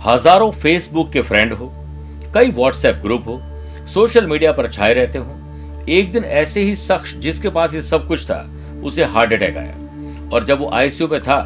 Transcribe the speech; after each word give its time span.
हज़ारों 0.00 0.50
फेसबुक 0.52 1.10
के 1.12 1.22
फ्रेंड 1.22 1.52
हो, 1.52 1.66
कई 2.34 2.50
व्हाट्सएप 2.50 3.00
ग्रुप 3.02 3.26
हो 3.28 3.40
सोशल 3.86 4.26
मीडिया 4.26 4.52
पर 4.52 4.68
छाए 4.68 4.94
रहते 4.94 5.18
हो। 5.18 5.84
एक 5.88 6.12
दिन 6.12 6.24
ऐसे 6.24 6.60
ही 6.60 6.76
शख्स 6.76 7.14
जिसके 7.16 7.48
पास 7.48 7.74
ये 7.74 7.82
सब 7.82 8.06
कुछ 8.08 8.24
था, 8.24 8.38
उसे 8.84 9.04
हार्ट 9.04 9.32
अटैक 9.32 9.56
आया। 9.56 10.28
और 10.32 10.44
जब 10.44 10.58
वो 10.58 10.70
आईसीयू 10.70 11.08
में 11.08 11.20
था 11.22 11.36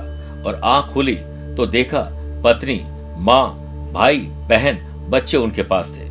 और 0.46 0.60
आँख 0.64 0.92
खुली 0.92 1.14
तो 1.56 1.66
देखा 1.66 2.00
पत्नी, 2.44 2.80
माँ, 3.18 3.90
भाई, 3.94 4.18
बहन, 4.48 4.78
बच्चे 5.10 5.36
उनके 5.36 5.62
पास 5.64 5.92
थे। 5.96 6.08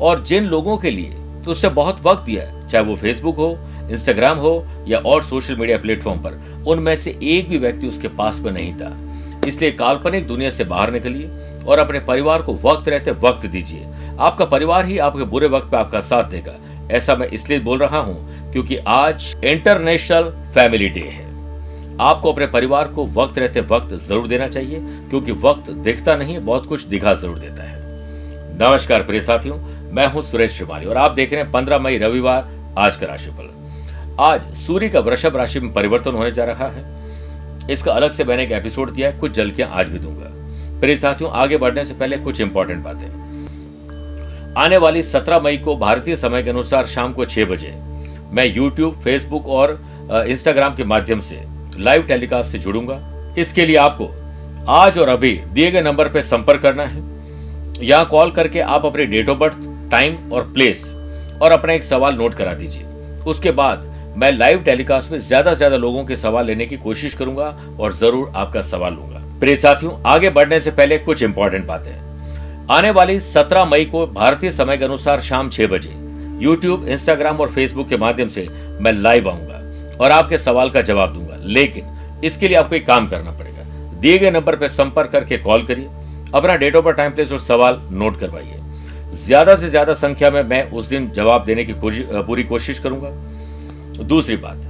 और 0.00 0.22
जिन 0.24 0.44
लोगों 0.46 0.76
के 0.78 0.90
लिए 0.90 1.14
तो 1.44 1.50
उससे 1.50 1.68
बहुत 1.70 2.04
वक्त 2.04 2.24
दिया, 2.24 2.68
चाहे 2.68 2.84
वो 2.84 2.96
फेसबुक 2.96 3.36
हो 3.36 3.56
इंस्टाग्राम 3.90 4.38
हो, 4.38 4.66
या 4.88 4.98
और 4.98 5.22
सोशल 5.22 5.56
मीडिया 5.56 5.78
प्लेटफॉर्म 5.78 6.20
पर, 6.20 6.64
उनमें 6.66 6.96
से 6.96 7.18
एक 7.22 7.48
भी 7.48 7.58
व्यक्ति 7.58 7.88
उसके 7.88 8.08
पास 8.10 8.40
में 8.40 8.52
नहीं 8.52 8.72
था। 8.74 8.96
इसलिए 9.46 9.70
काल्पनिक 9.72 10.26
दुनिया 10.26 10.50
से 10.50 10.64
बाहर 10.64 10.90
निकलिए 10.92 11.30
और 11.66 11.78
अपने 11.78 12.00
परिवार 12.00 12.42
को 12.42 12.54
वक्त 12.64 12.88
रहते 12.88 13.10
वक्त 13.20 13.46
दीजिए। 13.46 13.86
आपका 14.20 14.44
परिवार 14.44 14.84
ही 14.84 14.98
आपके 14.98 15.24
बुरे 15.24 15.46
वक्त 15.48 15.70
पे 15.70 15.76
आपका 15.76 16.00
साथ 16.00 16.30
देगा। 16.30 16.54
ऐसा 16.90 17.14
मैं 17.14 17.28
इसलिए 17.28 17.60
बोल 17.60 17.78
रहा 17.78 17.98
हूँ 17.98 18.52
क्योंकि 18.52 18.76
आज 18.88 19.34
इंटरनेशनल 19.44 20.30
फैमिली 20.54 20.88
डे 20.88 21.00
है। 21.00 21.24
आपको 22.00 22.32
अपने 22.32 22.46
परिवार 22.46 22.88
को 22.88 23.06
वक्त 23.06 23.38
रहते 23.38 23.60
वक्त 23.60 23.94
ज़रूर 23.96 24.26
देना 24.28 24.46
चाहिए, 24.48 24.80
क्योंकि 25.10 25.32
वक्त 25.32 25.70
दिखता 25.70 26.16
नहीं, 26.16 26.38
बहुत 26.38 26.66
कुछ 26.66 26.84
दिखा 26.84 27.14
ज़रूर 27.14 27.38
देता 27.38 27.62
है। 27.62 27.74
नमस्कार 28.60 29.02
प्रिय 29.02 29.20
साथियों, 29.20 29.56
मैं 29.92 30.06
हूँ 30.06 30.22
सुरेश 30.22 30.52
श्रिवाली 30.52 30.86
और 30.86 30.96
आप 30.96 31.10
देख 31.10 31.32
रहे 31.32 31.42
हैं 31.42 31.50
पंद्रह 31.52 31.78
मई, 31.78 31.98
रविवार, 31.98 32.48
आज 32.78 32.96
का 32.96 33.06
राशिफल। 33.06 33.50
आज 34.20 34.52
सूर्य 34.56 34.88
का 34.88 35.00
वृषभ 35.00 35.36
राशि 35.36 35.60
में 35.60 35.72
परिवर्तन 35.72 36.10
होने 36.10 36.30
जा 36.30 36.44
रहा 36.44 36.68
है। 36.68 36.84
इसका 37.70 37.92
अलग 37.92 38.10
से 38.10 38.24
मैंने 38.24 38.42
एक 38.42 38.52
एपिसोड 38.52 38.92
दिया 38.92 39.08
है, 39.08 39.18
कुछ 39.18 39.32
जल्कियाँ 39.32 39.70
आज 39.70 39.88
भी 39.88 39.98
दूँगा। 39.98 40.45
प्रिय 40.80 40.96
साथियों, 40.96 41.30
आगे 41.32 41.56
बढ़ने 41.56 41.84
से 41.84 41.94
पहले 41.94 42.16
कुछ 42.18 42.40
इंपॉर्टेंट 42.40 42.82
बातें। 42.84 43.06
आने 44.56 44.76
वाली 44.76 45.02
17 45.04 45.40
मई 45.40 45.56
को 45.58 45.76
भारतीय 45.76 46.16
समय 46.16 46.42
के 46.42 46.50
अनुसार 46.50 46.86
शाम 46.86 47.12
को 47.12 47.24
6 47.26 47.44
बजे 47.46 47.74
मैं 48.32 48.46
यूट्यूब 48.46 49.00
फेसबुक 49.00 49.48
और 49.48 49.78
इंस्टाग्राम 50.28 50.74
के 50.76 50.84
माध्यम 50.84 51.20
से 51.20 51.40
लाइव 51.78 52.02
टेलीकास्ट 52.02 52.52
से 52.52 52.58
जुड़ूँगा। 52.58 52.98
इसके 53.38 53.66
लिए 53.66 53.76
आपको 53.78 54.08
आज 54.72 54.98
और 54.98 55.08
अभी 55.08 55.34
दिए 55.48 55.70
गए 55.70 55.80
नंबर 55.82 56.08
पर 56.08 56.22
संपर्क 56.22 56.62
करना 56.62 56.84
है। 56.84 57.04
यहाँ 57.80 58.04
कॉल 58.08 58.30
करके 58.30 58.60
आप 58.60 58.86
अपने 58.86 59.06
डेट 59.06 59.28
ऑफ़ 59.28 59.38
बर्थ 59.38 59.56
टाइम 59.90 60.32
और 60.32 60.42
प्लेस 60.52 60.84
और 61.42 61.52
अपना 61.52 61.72
एक 61.72 61.84
सवाल 61.84 62.14
नोट 62.16 62.34
करा 62.34 62.54
दीजिए। 62.54 62.84
उसके 63.26 63.50
बाद 63.52 63.84
मैं 64.16 64.30
लाइव 64.32 64.62
टेलीकास्ट 64.62 65.12
में 65.12 65.18
ज़्यादा 65.18 65.52
से 65.52 65.56
ज़्यादा 65.56 65.76
लोगों 65.76 66.04
के 66.04 66.16
सवाल 66.16 66.46
लेने 66.46 66.66
की 66.66 66.76
कोशिश 66.78 67.14
करूँगा 67.14 67.56
और 67.80 67.92
ज़रूर 67.92 68.32
आपका 68.36 68.60
सवाल 68.62 68.94
लूँगा। 68.94 69.15
प्रिय 69.40 69.56
साथियों 69.56 69.92
आगे 70.06 70.28
बढ़ने 70.30 70.58
से 70.60 70.70
पहले 70.70 70.98
कुछ 70.98 71.22
इंपॉर्टेंट 71.22 71.66
बातें। 71.66 71.92
आने 72.70 72.90
वाली 72.90 73.18
17 73.22 73.64
मई 73.64 73.84
को 73.84 74.06
भारतीय 74.08 74.50
समय 74.50 74.76
के 74.76 74.84
अनुसार 74.84 75.20
शाम 75.20 75.50
6 75.50 75.66
बजे 75.66 75.90
YouTube, 76.40 76.86
इंस्टाग्राम 76.86 77.40
और 77.40 77.50
फेसबुक 77.50 77.88
के 77.88 77.96
माध्यम 77.96 78.28
से 78.28 78.46
मैं 78.80 78.92
लाइव 78.92 79.28
आऊँगा 79.28 79.60
और 79.96 80.10
आपके 80.10 80.38
सवाल 80.38 80.70
का 80.70 80.80
जवाब 80.82 81.12
दूँगा। 81.14 81.36
लेकिन 81.42 82.20
इसके 82.24 82.48
लिए 82.48 82.56
आपको 82.56 82.74
एक 82.76 82.86
काम 82.86 83.06
करना 83.08 83.30
पड़ेगा। 83.32 83.64
दिए 84.00 84.18
गए 84.18 84.30
नंबर 84.30 84.56
पर 84.56 84.68
संपर्क 84.68 85.10
करके 85.10 85.38
कॉल 85.38 85.66
करिए। 85.66 85.88
अपना 86.34 86.56
date 86.56 86.76
of 86.76 86.84
birth 86.84 86.96
time 86.96 87.12
place 87.12 87.32
और 87.32 87.38
सवाल 87.40 87.80
नोट 87.92 88.18
करवाइए। 88.20 88.60
ज़्यादा 89.16 89.56
से 89.56 89.68
ज़्यादा 89.70 89.94
संख्या 89.94 90.30
में 90.30 90.42
मैं 90.44 90.70
उस 90.70 90.88
दिन 90.88 91.10
जवाब 91.10 91.44
देने 91.44 91.64
की 91.64 91.72
पूरी 91.74 92.44
कोशिश 92.44 92.78
करूँगा। 92.78 93.10
दूसरी 94.04 94.36
बात 94.38 94.62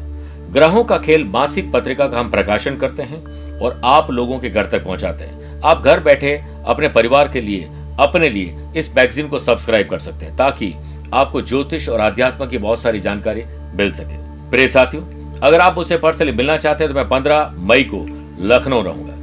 ग्रहों 0.53 0.85
का 0.85 0.99
खेल 0.99 1.25
मासिक 1.27 1.73
पत्रिका 1.73 2.07
का 2.07 2.19
हम 2.19 2.31
प्रकाशन 2.31 2.77
करते 2.77 3.03
हैं। 3.03 3.25
और 3.63 3.81
आप 3.85 4.11
लोगों 4.11 4.39
के 4.39 4.51
घर 4.51 4.67
तक 4.67 4.85
पहुंचाते 4.85 5.25
हैं। 5.25 5.61
आप 5.65 5.83
घर 5.83 6.01
बैठे 6.01 6.37
अपने 6.67 6.89
परिवार 6.89 7.29
के 7.29 7.41
लिए, 7.41 7.69
अपने 8.01 8.29
लिए 8.29 8.57
इस 8.77 8.95
मैगजीन 8.97 9.29
को 9.29 9.39
सब्सक्राइब 9.39 9.89
कर 9.89 9.99
सकते 9.99 10.27
हैं, 10.27 10.37
ताकि 10.37 10.73
आपको 11.15 11.43
ज्योतिष 11.43 11.89
और 11.89 12.01
अध्यात्म 12.01 12.47
की 12.47 12.59
बहुत 12.59 12.83
सारी 12.83 13.01
जानकारी 13.01 13.45
मिल 13.75 13.93
सके। 13.93 14.17
प्रिय 14.51 14.69
साथियों, 14.69 15.03
अगर 15.41 15.61
आप 15.61 15.77
मुझसे 15.77 15.97
पर्सनली 15.97 16.33
मिलना 16.33 16.57
चाहते 16.57 16.85
हैं 16.85 16.93
तो 16.93 16.99
मैं 16.99 17.09
पंद्रह 17.09 17.55
मई 17.61 17.83
को 17.85 18.05
लखनऊ 18.47 18.83
रहूँगा। 18.83 19.15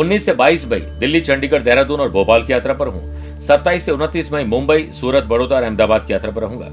उन्नीस 0.00 0.26
से 0.26 0.32
बाईस 0.34 0.66
मई, 0.66 0.80
दिल्ली, 1.00 1.20
चंडीगढ़, 1.20 1.62
देहरादून 1.62 2.00
और 2.00 2.10
भोपाल 2.10 2.42
की 2.42 2.52
यात्रा 2.52 2.74
पर 2.74 2.88
हूँ। 2.88 3.38
सत्ताईस 3.40 3.84
से 3.84 3.92
उनतीस 3.92 4.32
मई, 4.32 4.44
मुंबई, 4.44 4.88
सूरत, 4.92 5.24
बड़ौदा 5.24 5.56
और 5.56 5.62
अहमदाबाद 5.62 6.06
की 6.06 6.12
यात्रा 6.12 6.30
पर 6.30 6.40
रहूँगा। 6.40 6.70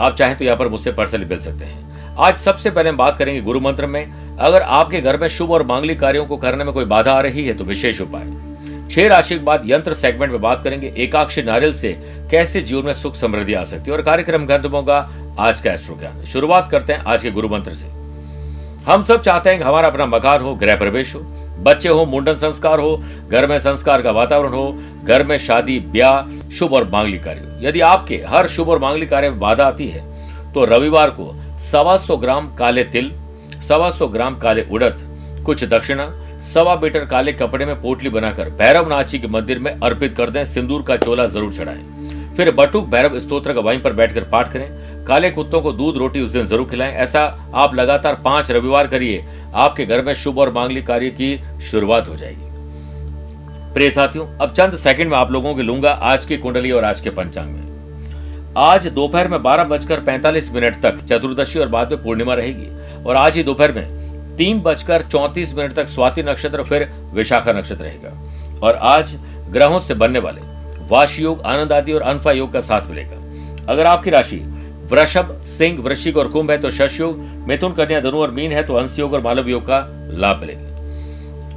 आप 0.00 0.16
चाहें 0.16 0.36
तो 0.38 0.44
यहाँ 0.44 0.56
पर 0.56 0.68
मुझसे 0.68 0.92
पर्सनली 0.92 1.24
मिल 1.24 1.40
सकते 1.40 1.64
हैं। 1.64 2.14
आज 2.18 2.36
सबसे 2.36 2.70
पहले 2.70 2.88
हम 2.88 2.96
बात 2.96 3.16
करेंगे 3.16 3.40
गुरु 3.40 3.60
मंत्र 3.60 3.86
में 3.86 4.21
अगर 4.42 4.62
आपके 4.62 5.00
घर 5.00 5.16
में 5.16 5.26
शुभ 5.28 5.50
और 5.50 5.66
मांगलिक 5.66 6.00
कार्यों 6.00 6.24
को 6.26 6.36
करने 6.36 6.64
में 6.64 6.72
कोई 6.74 6.84
बाधा 6.86 7.12
आ 7.12 7.20
रही 7.20 7.46
है 7.46 7.54
तो 7.54 7.64
विशेष 7.64 8.00
उपाय। 8.00 8.24
छह 8.90 9.08
राशि 9.08 9.34
के 9.34 9.44
बाद 9.44 9.62
यंत्र 9.66 9.94
सेगमेंट 9.94 10.32
में 10.32 10.40
बात 10.40 10.62
करेंगे। 10.64 10.92
एकाक्षी 10.96 11.42
नारियल 11.42 11.74
से 11.74 11.92
कैसे 12.30 12.62
जीवन 12.62 12.86
में 12.86 12.94
सुख 12.94 13.14
समृद्धि 13.16 13.54
आ 13.54 13.62
सकती 13.64 13.90
है 13.90 13.96
और 13.96 14.02
कार्यक्रम 14.02 14.46
खत्म 14.46 14.70
होगा 14.70 14.98
आज 15.40 15.60
का 15.60 15.72
एस्ट्रो 15.72 15.96
ज्ञान 15.98 16.24
शुरुआत 16.24 16.68
करते 16.70 16.92
हैं 16.92 17.04
आज 17.04 17.22
के 17.22 17.30
गुरु 17.30 17.48
मंत्र 17.48 17.74
से। 17.74 17.86
हम 18.86 19.04
सब 19.04 19.22
चाहते 19.22 19.50
हैं 19.50 19.58
कि 19.58 19.64
हमारा 19.64 19.88
अपना 19.88 20.06
मकान 20.06 20.40
हो, 20.40 20.54
गृह 20.54 20.76
प्रवेश 20.76 21.14
हो, 21.14 21.20
बच्चे 21.60 21.88
हो, 21.88 22.04
मुंडन 22.06 22.34
संस्कार 22.36 22.80
हो, 22.80 22.96
घर 23.28 23.46
में 23.46 23.58
संस्कार 23.60 24.02
का 24.02 24.10
वातावरण 24.10 24.52
हो, 24.52 24.72
घर 25.04 25.24
में 25.26 25.36
शादी, 25.38 25.78
ब्याह, 25.80 26.50
शुभ 26.50 26.72
और 26.72 26.88
मांगलिक 26.92 27.24
कार्य 27.24 27.58
यदि 27.62 27.80
आपके 27.82 28.22
हर 28.28 28.46
शुभ 28.48 28.68
और 28.68 28.78
मांगलिक 28.78 29.10
कार्य 29.10 29.30
में 29.30 29.38
बाधा 29.40 29.66
आती 29.66 29.88
है 29.88 30.00
तो 30.52 30.64
रविवार 30.66 31.10
को 31.10 31.32
सवा 31.62 31.96
सौ 31.98 32.16
ग्राम 32.16 32.54
काले 32.54 32.84
तिल 32.84 33.12
सवा 33.62 33.90
सौ 33.90 34.06
ग्राम 34.08 34.38
काले 34.38 34.66
उड़द, 34.70 34.96
कुछ 35.46 35.64
दक्षिणा, 35.66 36.06
सवा 36.44 36.74
मीटर 36.76 37.04
काले 37.06 37.32
कपड़े 37.32 37.66
में 37.66 37.74
पोटली 37.82 38.10
बनाकर 38.10 38.48
भैरव 38.58 38.88
नाची 38.88 39.18
के 39.18 39.28
मंदिर 39.28 39.58
में 39.58 39.72
अर्पित 39.72 40.16
कर 40.16 40.30
दें, 40.30 40.44
सिंदूर 40.44 40.82
का 40.82 40.96
चोला 40.98 41.26
ज़रूर 41.26 41.52
चढ़ाएँ। 41.52 42.34
फिर 42.36 42.50
बटुक 42.52 42.86
भैरव 42.86 43.18
स्त्रोत्र 43.20 43.52
का 43.52 43.60
वहीं 43.60 43.80
पर 43.82 43.92
बैठकर 43.92 44.24
पाठ 44.24 44.52
करें। 44.52 45.04
काले 45.06 45.30
कुत्तों 45.30 45.60
को 45.60 45.72
दूध 45.72 45.96
रोटी 45.96 46.20
उस 46.20 46.30
दिन 46.30 46.46
ज़रूर 46.46 46.68
खिलाएँ। 46.68 46.92
ऐसा 46.94 47.22
आप 47.54 47.74
लगातार 47.74 48.20
पाँच 48.24 48.50
रविवार 48.50 48.86
करिए, 48.86 49.24
आपके 49.54 49.84
घर 49.86 50.04
में 50.04 50.12
शुभ 50.14 50.38
और 50.38 50.52
मांगलिक 50.52 50.86
कार्य 50.86 51.10
की 51.10 51.38
शुरुआत 51.62 52.08
हो 52.08 52.16
जाएगी। 52.16 52.50
प्रिय 53.74 53.90
साथियों, 53.90 54.26
अब 54.38 54.52
चंद 54.52 54.76
सेकंड 54.76 55.10
में 55.10 55.16
आप 55.18 55.32
लोगों 55.32 55.54
के 55.54 55.62
लूँगा 55.62 55.90
आज 55.90 56.24
की 56.24 56.36
कुंडली 56.36 56.70
और 56.70 56.84
आज 56.84 57.00
के 57.00 57.10
पंचांग 57.10 57.50
में। 57.50 57.70
आज 58.58 58.86
दोपहर 58.88 59.28
में 59.28 59.42
बारह 59.42 59.64
बजकर 59.64 60.00
पैंतालीस 60.00 60.52
मिनट 60.52 60.80
तक 60.82 60.98
चतुर्दशी 61.00 61.58
और 61.58 61.68
बाद 61.68 61.92
में 61.92 62.02
पूर्णिमा 62.02 62.34
रहेगी। 62.34 62.66
और 63.06 63.16
आज 63.16 63.36
ही 63.36 63.42
दोपहर 63.42 63.72
में 63.72 64.36
तीन 64.36 64.60
बजकर 64.60 65.02
चौंतीस 65.02 65.54
मिनट 65.54 65.72
तक 65.72 65.88
स्वाति 65.88 66.22
नक्षत्र 66.22 66.62
फिर 66.62 66.88
विशाखा 67.14 67.52
नक्षत्र 67.52 67.84
रहेगा। 67.84 68.58
और 68.62 68.74
आज 68.74 69.14
ग्रहों 69.50 69.78
से 69.78 69.94
बनने 69.94 70.18
वाले 70.18 70.40
वाश 70.88 71.18
योग, 71.20 71.40
आनंद 71.40 71.72
आदि 71.72 71.92
और 71.92 72.02
अनफा 72.02 72.32
योग 72.32 72.52
का 72.52 72.60
साथ 72.60 72.88
मिलेगा। 72.88 73.16
अगर 73.72 73.86
आपकी 73.86 74.10
राशि 74.10 74.36
वृषभ, 74.92 75.32
सिंह, 75.48 75.78
वृश्चिक 75.82 76.16
और 76.16 76.28
कुंभ 76.28 76.50
है 76.50 76.58
तो 76.58 76.70
शश 76.70 76.98
योग, 77.00 77.18
मिथुन, 77.48 77.72
कन्या, 77.72 78.00
धनु 78.00 78.18
और 78.18 78.30
मीन 78.30 78.52
है 78.52 78.62
तो 78.62 78.74
अंश 78.74 78.98
योग 78.98 79.12
और 79.12 79.20
मालव 79.20 79.48
योग 79.48 79.62
का 79.62 79.78
लाभ 80.10 80.40
मिलेगा। 80.40 80.70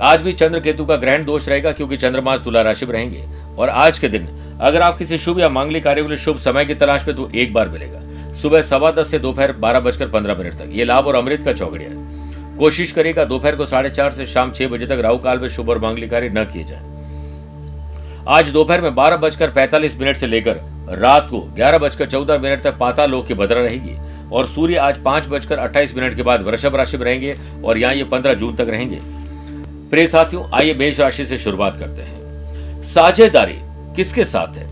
आज 0.01 0.21
भी 0.21 0.33
चंद्र 0.33 0.59
केतु 0.59 0.85
का 0.85 0.95
ग्रहण 0.95 1.25
दोष 1.25 1.47
रहेगा 1.49 1.71
क्योंकि 1.71 1.97
चंद्रमा 1.97 2.37
तुला 2.37 2.61
राशि 2.61 2.85
में 2.85 2.93
रहेंगे। 2.93 3.25
और 3.57 3.69
आज 3.69 3.99
के 3.99 4.07
दिन 4.07 4.27
अगर 4.61 4.81
आप 4.81 4.97
किसी 4.97 5.17
शुभ 5.17 5.39
या 5.39 5.49
मांगलिक 5.49 5.83
कार्य 5.83 6.01
के 6.01 6.07
लिए 6.07 6.17
शुभ 6.17 6.37
समय 6.37 6.65
की 6.65 6.75
तलाश 6.75 7.07
में 7.07 7.15
तो 7.15 7.29
एक 7.35 7.53
बार 7.53 7.69
मिलेगा। 7.69 7.99
सुबह 8.41 8.61
सवा 8.61 8.91
दस 8.91 9.11
से 9.11 9.19
दोपहर 9.19 9.51
बारह 9.51 9.79
बजकर 9.79 10.07
पंद्रह 10.07 10.35
मिनट 10.35 10.53
तक। 10.53 10.69
ये 10.71 10.85
लाभ 10.85 11.07
और 11.07 11.15
अमृत 11.15 11.43
का 11.43 11.53
चौकड़िया 11.53 11.89
है। 11.89 12.57
कोशिश 12.57 12.91
करेगा 12.91 13.25
दोपहर 13.25 13.55
को 13.55 13.65
साढ़े 13.65 13.89
चार 13.89 14.11
से 14.11 14.25
शाम 14.25 14.51
छह 14.51 14.67
बजे 14.67 14.85
तक 14.85 14.99
राहु 15.03 15.17
काल 15.17 15.39
में 15.39 15.49
शुभ 15.49 15.69
और 15.69 15.79
मांगली 15.79 16.07
कार्य 16.07 16.29
न 16.29 16.43
किए 16.45 16.63
जाए। 16.63 16.93
आज 18.27 18.49
दोपहर 18.49 18.81
में 18.81 18.95
बारह 18.95 19.17
बजकर 19.17 19.49
पैंतालीस 19.49 19.97
मिनट 19.97 20.17
से 20.17 20.27
लेकर 20.27 20.59
रात 20.89 21.27
को 21.31 21.39
ग्यारह 21.39 21.77
बजकर 21.77 22.05
चौदह 22.05 22.37
मिनट 22.37 22.61
तक 22.61 22.77
पाता 22.77 23.05
लोक 23.05 23.27
की 23.27 23.33
भद्रा 23.33 23.61
रहेगी 23.61 23.97
और 24.31 24.47
सूर्य 24.47 24.75
आज 24.75 24.97
पाँच 24.97 25.27
बजकर 25.27 25.57
अट्ठाईस 25.57 25.95
मिनट 25.95 26.15
के 26.15 26.23
बाद 26.23 26.41
वृषभ 26.41 26.75
राशि 26.75 26.97
में 26.97 27.05
रहेंगे 27.05 27.35
और 27.65 27.77
यहाँ 27.77 27.93
ये 27.95 28.03
पंद्रह 28.03 28.33
जून 28.33 28.55
तक 28.55 28.67
रहेंगे। 28.69 28.99
प्रिय 29.89 30.07
साथियों, 30.07 30.43
आइए 30.53 30.73
मेष 30.73 30.99
राशि 30.99 31.25
से 31.25 31.37
शुरुआत 31.37 31.77
करते 31.77 32.01
हैं। 32.01 32.83
साझेदारी 32.83 33.59
किसके 33.95 34.23
साथ 34.23 34.57
है? 34.57 34.67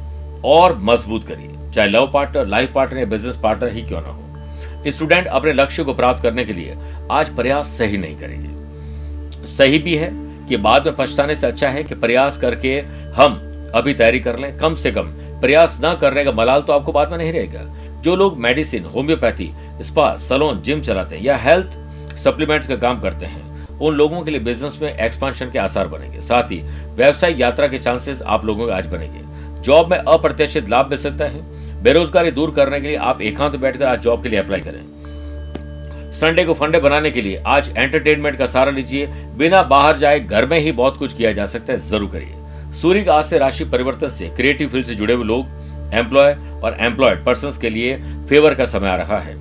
और 0.45 0.77
मज़बूत 0.81 1.27
करिए। 1.27 1.52
चाहे 1.73 1.87
लव 1.89 2.09
पार्टनर 2.13 2.45
लाइफ 2.45 2.73
पार्टनर 2.73 2.99
या 2.99 3.05
बिज़नेस 3.05 3.37
पार्टनर 3.37 3.71
ही 3.71 3.81
क्यों 3.81 4.01
ना 4.01 4.09
हो। 4.09 4.91
स्टूडेंट 4.91 5.27
अपने 5.27 5.53
लक्ष्य 5.53 5.83
को 5.83 5.93
प्राप्त 5.93 6.23
करने 6.23 6.45
के 6.45 6.53
लिए 6.53 6.77
आज 7.11 7.29
प्रयास 7.35 7.67
सही 7.77 7.97
नहीं 7.97 8.15
करेंगे। 8.17 9.47
सही 9.47 9.79
भी 9.79 9.95
है 9.95 10.09
कि 10.47 10.57
बाद 10.57 10.85
में 10.85 10.95
पछताने 10.95 11.35
से 11.35 11.47
अच्छा 11.47 11.69
है 11.69 11.83
कि 11.83 11.95
प्रयास 11.95 12.37
करके 12.37 12.77
हम 13.15 13.39
अभी 13.75 13.93
तैयारी 13.93 14.19
कर 14.19 14.39
लें, 14.39 14.57
कम 14.57 14.75
से 14.75 14.91
कम 14.91 15.07
प्रयास 15.41 15.79
न 15.83 15.93
करने 16.01 16.23
का 16.23 16.31
मलाल 16.31 16.61
तो 16.61 16.73
आपको 16.73 16.91
बाद 16.91 17.11
में 17.11 17.17
नहीं 17.17 17.31
रहेगा। 17.33 18.01
जो 18.01 18.15
लोग 18.15 18.37
medicine 18.39 18.85
homeopathy 18.85 19.51
spa 19.81 20.15
salon 20.19 20.61
gym 20.61 20.81
चलाते 20.81 21.15
हैं 21.15 21.23
या 21.23 21.35
हेल्थ 21.37 21.77
सप्लीमेंट्स 22.17 22.67
का 22.67 22.75
काम 22.75 23.01
करते 23.01 23.25
हैं, 23.25 23.67
उन 23.77 23.95
लोगों 23.95 24.21
के 24.21 24.31
लिए 24.31 24.39
बिज़नेस 24.39 24.79
में 24.81 24.95
एक्सपांशन 24.95 25.51
के 25.51 25.59
आसार 25.59 25.87
बनेंगे। 25.87 26.21
साथ 26.21 26.51
ही 26.51 26.61
व्यवसायिक 26.95 27.39
यात्रा 27.39 27.67
के 27.67 27.77
चांसेस 27.77 28.21
आप 28.21 28.45
लोगों 28.45 28.67
के 28.67 28.73
आज 28.73 28.87
बनेंगे। 28.87 29.61
जॉब 29.61 29.91
में 29.91 29.97
अप्रत्याशित 29.97 30.69
लाभ 30.69 30.89
मिल 30.89 30.99
सकता 30.99 31.25
है। 31.25 31.52
बेरोजगारी 31.83 32.31
दूर 32.31 32.51
करने 32.51 32.80
के 32.81 32.88
लिए 32.88 32.95
आप 32.95 33.21
एकांत 33.21 33.56
बैठकर 33.56 33.85
आज 33.85 34.01
जॉब 34.01 34.21
के 34.24 34.30
लिए 34.30 34.39
अप्लाई 34.39 34.59
करें। 34.59 36.12
संडे 36.12 36.44
को 36.45 36.53
फंडे 36.53 36.80
बनाने 36.80 37.12
के 37.12 37.21
लिए 37.21 37.41
आज 37.45 37.69
एंटरटेनमेंट 37.77 38.38
का 38.38 38.45
सहारा 38.45 38.71
लीजिए। 38.71 39.07
बिना 39.38 39.62
बाहर 39.63 39.97
जाए 39.97 40.19
घर 40.19 40.45
में 40.45 40.57
ही 40.59 40.71
बहुत 40.71 40.97
कुछ 40.97 41.13
किया 41.13 41.31
जा 41.31 41.45
सकता 41.45 41.74
है, 41.74 41.80
ज़रूर 41.80 42.09
करिए। 42.09 42.74
सूर्य 42.81 43.03
का 43.03 43.13
आज 43.13 43.25
से 43.25 43.38
राशि 43.38 43.65
परिवर्तन 43.65 44.09
से 44.09 44.30
क्रिएटिव 44.30 44.69
फ़ील्ड 44.69 44.85
से 44.85 44.95
जुड़े 44.95 45.13
हुए 45.13 45.25
लोग 45.25 45.91
एम्प्लॉय 45.94 46.33
और 46.63 46.77
एम्प्लॉयड 46.80 47.25
पर्सन 47.25 47.51
के 47.62 47.69
लिए 47.69 47.97
फेवर 48.29 48.56
का 48.56 48.65
समय 48.65 48.89
आ 48.89 48.95
रहा 48.95 49.19
है। 49.19 49.36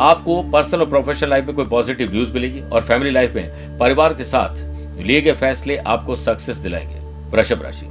आपको 0.00 0.40
पर्सनल 0.42 0.80
और 0.80 0.88
प्रोफेशनल 0.88 1.30
लाइफ 1.30 1.46
में 1.46 1.54
कोई 1.56 1.66
पॉजिटिव 1.66 2.12
न्यूज़ 2.12 2.32
मिलेगी 2.32 2.60
और 2.62 2.82
फैमिली 2.82 3.10
लाइफ 3.10 3.34
में 3.34 3.78
परिवार 3.78 4.14
के 4.14 4.24
साथ 4.24 4.64
लिए 5.02 5.20
गए 5.20 5.32
फैसले 5.34 5.76
आपको 5.76 6.16
सक्सेस 6.16 6.56
दिलाएँगे। 6.56 7.00
वृषभ 7.30 7.62
राशि। 7.62 7.86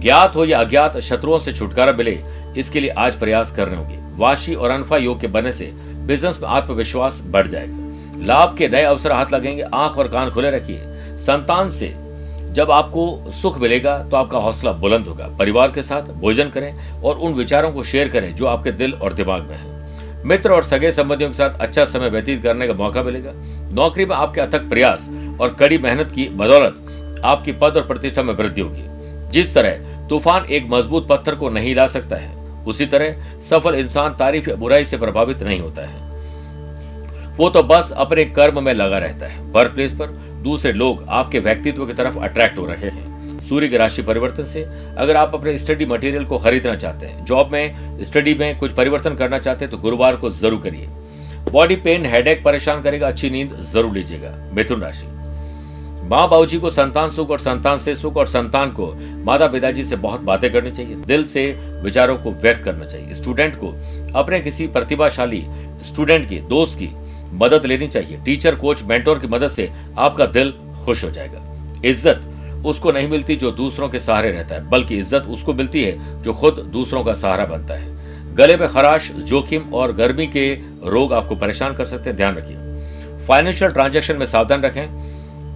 ज्ञात 0.00 0.36
हो 0.36 0.44
या 0.44 0.60
अज्ञात 0.60 0.98
शत्रुओं 1.00 1.38
से 1.38 1.52
छुटकारा 1.52 1.92
मिले 1.92 2.18
इसके 2.56 2.80
लिए 2.80 2.90
आज 2.90 3.16
प्रयास 3.16 3.50
करने 3.50 3.76
होंगे। 3.76 3.98
वाशी 4.16 4.54
और 4.54 4.70
अनफा 4.70 4.96
योग 4.96 5.20
के 5.20 5.26
बनने 5.26 5.52
से 5.52 5.70
बिज़नेस 6.06 6.38
में 6.42 6.48
आत्मविश्वास 6.48 7.20
बढ़ 7.26 7.46
जाएगा। 7.46 8.24
लाभ 8.26 8.56
के 8.58 8.68
नए 8.68 8.82
अवसर 8.82 9.12
हाथ 9.12 9.32
लगेंगे, 9.32 9.62
आँख 9.62 9.98
और 9.98 10.08
कान 10.08 10.30
खुले 10.30 10.50
रखिए। 10.50 10.80
संतान 11.18 11.70
से 11.70 11.92
जब 12.52 12.70
आपको 12.70 13.32
सुख 13.32 13.58
मिलेगा 13.58 13.98
तो 14.02 14.16
आपका 14.16 14.38
हौसला 14.38 14.72
बुलंद 14.72 15.06
होगा। 15.06 15.26
परिवार 15.38 15.70
के 15.72 15.82
साथ 15.82 16.12
भोजन 16.14 16.48
करें 16.48 17.00
और 17.02 17.16
उन 17.16 17.32
विचारों 17.34 17.72
को 17.72 17.82
शेयर 17.84 18.08
करें 18.08 18.34
जो 18.34 18.46
आपके 18.46 18.72
दिल 18.72 18.92
और 18.94 19.12
दिमाग 19.12 19.42
में 19.42 19.56
है। 19.56 20.22
मित्र 20.24 20.52
और 20.52 20.62
सगे 20.62 20.92
संबंधियों 20.92 21.30
के 21.30 21.36
साथ 21.36 21.58
अच्छा 21.60 21.84
समय 21.84 22.10
व्यतीत 22.10 22.42
करने 22.42 22.66
का 22.66 22.74
मौका 22.74 23.02
मिलेगा। 23.02 23.32
नौकरी 23.74 24.04
में 24.04 24.14
आपके 24.16 24.40
अथक 24.40 24.68
प्रयास 24.68 25.08
और 25.40 25.56
कड़ी 25.60 25.78
मेहनत 25.78 26.12
की 26.12 26.28
बदौलत 26.28 27.20
आपकी 27.24 27.52
पद 27.52 27.76
और 27.76 27.86
प्रतिष्ठा 27.86 28.22
में 28.22 28.34
वृद्धि 28.34 28.60
होगी। 28.60 29.30
जिस 29.30 29.54
तरह 29.54 30.06
तूफ़ान 30.08 30.44
एक 30.46 30.66
मज़बूत 30.70 31.08
पत्थर 31.08 31.34
को 31.34 31.50
नहीं 31.50 31.74
ला 31.74 31.86
सकता 31.86 32.16
है 32.16 32.33
उसी 32.66 32.86
तरह 32.86 33.40
सफल 33.50 33.74
इंसान 33.74 34.14
तारीफ़ 34.14 34.50
या 34.50 34.56
बुराई 34.56 34.84
से 34.84 34.98
प्रभावित 34.98 35.42
नहीं 35.42 35.60
होता 35.60 35.82
है। 35.82 36.02
वो 37.36 37.48
तो 37.50 37.62
बस 37.64 37.90
अपने 37.92 38.24
कर्म 38.26 38.62
में 38.64 38.72
लगा 38.74 38.98
रहता 38.98 39.26
है। 39.26 39.42
वर्क 39.52 39.72
प्लेस 39.74 39.92
पर 39.92 40.06
दूसरे 40.42 40.72
लोग 40.72 41.04
आपके 41.10 41.38
व्यक्तित्व 41.40 41.86
की 41.86 41.92
तरफ़ 41.92 42.18
अट्रैक्ट 42.20 42.58
हो 42.58 42.66
रहे 42.66 42.90
हैं। 42.90 43.40
सूर्य 43.40 43.68
के 43.68 43.78
राशि 43.78 44.02
परिवर्तन 44.02 44.44
से 44.44 44.62
अगर 44.98 45.16
आप 45.16 45.34
अपने 45.34 45.56
स्टडी 45.58 45.86
मटेरियल 45.86 46.24
को 46.24 46.38
खरीदना 46.38 46.74
चाहते 46.76 47.06
हैं 47.06 47.24
जॉब 47.24 47.50
में 47.52 48.04
स्टडी 48.04 48.34
में 48.34 48.56
कुछ 48.58 48.72
परिवर्तन 48.72 49.14
करना 49.14 49.38
चाहते 49.38 49.64
हैं 49.64 49.70
तो 49.70 49.78
गुरुवार 49.78 50.16
को 50.16 50.30
ज़रूर 50.32 50.60
करिए। 50.60 50.86
बॉडी 51.50 51.76
पेन 51.76 52.06
हेडेक 52.06 52.42
परेशान 52.44 52.82
करेगा, 52.82 53.08
अच्छी 53.08 53.30
नींद 53.30 53.54
ज़रूर 53.72 53.92
लीजिएगा। 53.92 54.34
मिथुन 54.52 54.80
राशि। 54.80 55.06
माँ 56.04 56.28
बाबू 56.28 56.46
जी 56.46 56.58
को 56.58 56.70
संतान 56.70 57.10
सुख 57.10 57.30
और 57.30 57.38
संतान 57.38 57.78
से 57.78 57.94
सुख 57.96 58.16
और 58.16 58.26
संतान 58.26 58.70
को 58.70 58.86
माता 59.24 59.46
पिताजी 59.46 59.84
से 59.84 59.96
बहुत 59.96 60.20
बातें 60.20 60.52
करनी 60.52 60.70
चाहिए। 60.70 60.96
दिल 60.96 61.24
से 61.26 61.44
विचारों 61.82 62.16
को 62.16 62.30
व्यक्त 62.32 62.64
करना 62.64 62.84
चाहिए। 62.84 63.14
स्टूडेंट 63.14 63.54
को 63.56 63.68
अपने 64.14 64.40
किसी 64.40 64.66
प्रतिभाशाली 64.66 65.42
स्टूडेंट 65.82 66.28
की, 66.28 66.38
दोस्त 66.40 66.78
की 66.78 66.90
मदद 67.34 67.66
लेनी 67.66 67.88
चाहिए। 67.88 68.20
टीचर, 68.24 68.54
कोच, 68.54 68.82
मेंटोर 68.82 69.18
की 69.18 69.26
मदद 69.26 69.48
से 69.48 69.70
आपका 69.98 70.26
दिल 70.26 70.52
खुश 70.84 71.04
हो 71.04 71.10
जाएगा। 71.10 71.40
इज़्ज़त 71.84 72.62
उसको 72.66 72.92
नहीं 72.92 73.08
मिलती 73.08 73.36
जो 73.36 73.50
दूसरों 73.52 73.88
के 73.88 74.00
सहारे 74.00 74.30
रहता 74.32 74.54
है, 74.54 74.68
बल्कि 74.70 74.98
इज़्ज़त 74.98 75.26
उसको 75.28 75.54
मिलती 75.54 75.84
है 75.84 76.22
जो 76.22 76.34
खुद 76.34 76.58
दूसरों 76.72 77.02
का 77.04 77.14
सहारा 77.14 77.44
बनता 77.46 77.74
है। 77.74 78.34
गले 78.34 78.56
में 78.56 78.68
खराश, 78.68 79.10
जोखिम 79.12 79.72
और 79.74 79.92
गर्मी 79.92 80.26
के 80.26 80.52
रोग 80.84 81.12
आपको 81.12 81.36
परेशान 81.36 81.74
कर 81.74 81.84
सकते 81.84 82.10
हैं। 82.10 82.16
ध्यान 82.16 82.36
रखिए। 82.36 83.26
फाइनेंशियल 83.26 83.70
ट्रांजेक्शन 83.70 84.16
में 84.16 84.26
सावधान 84.26 84.62
रखें। 84.62 85.03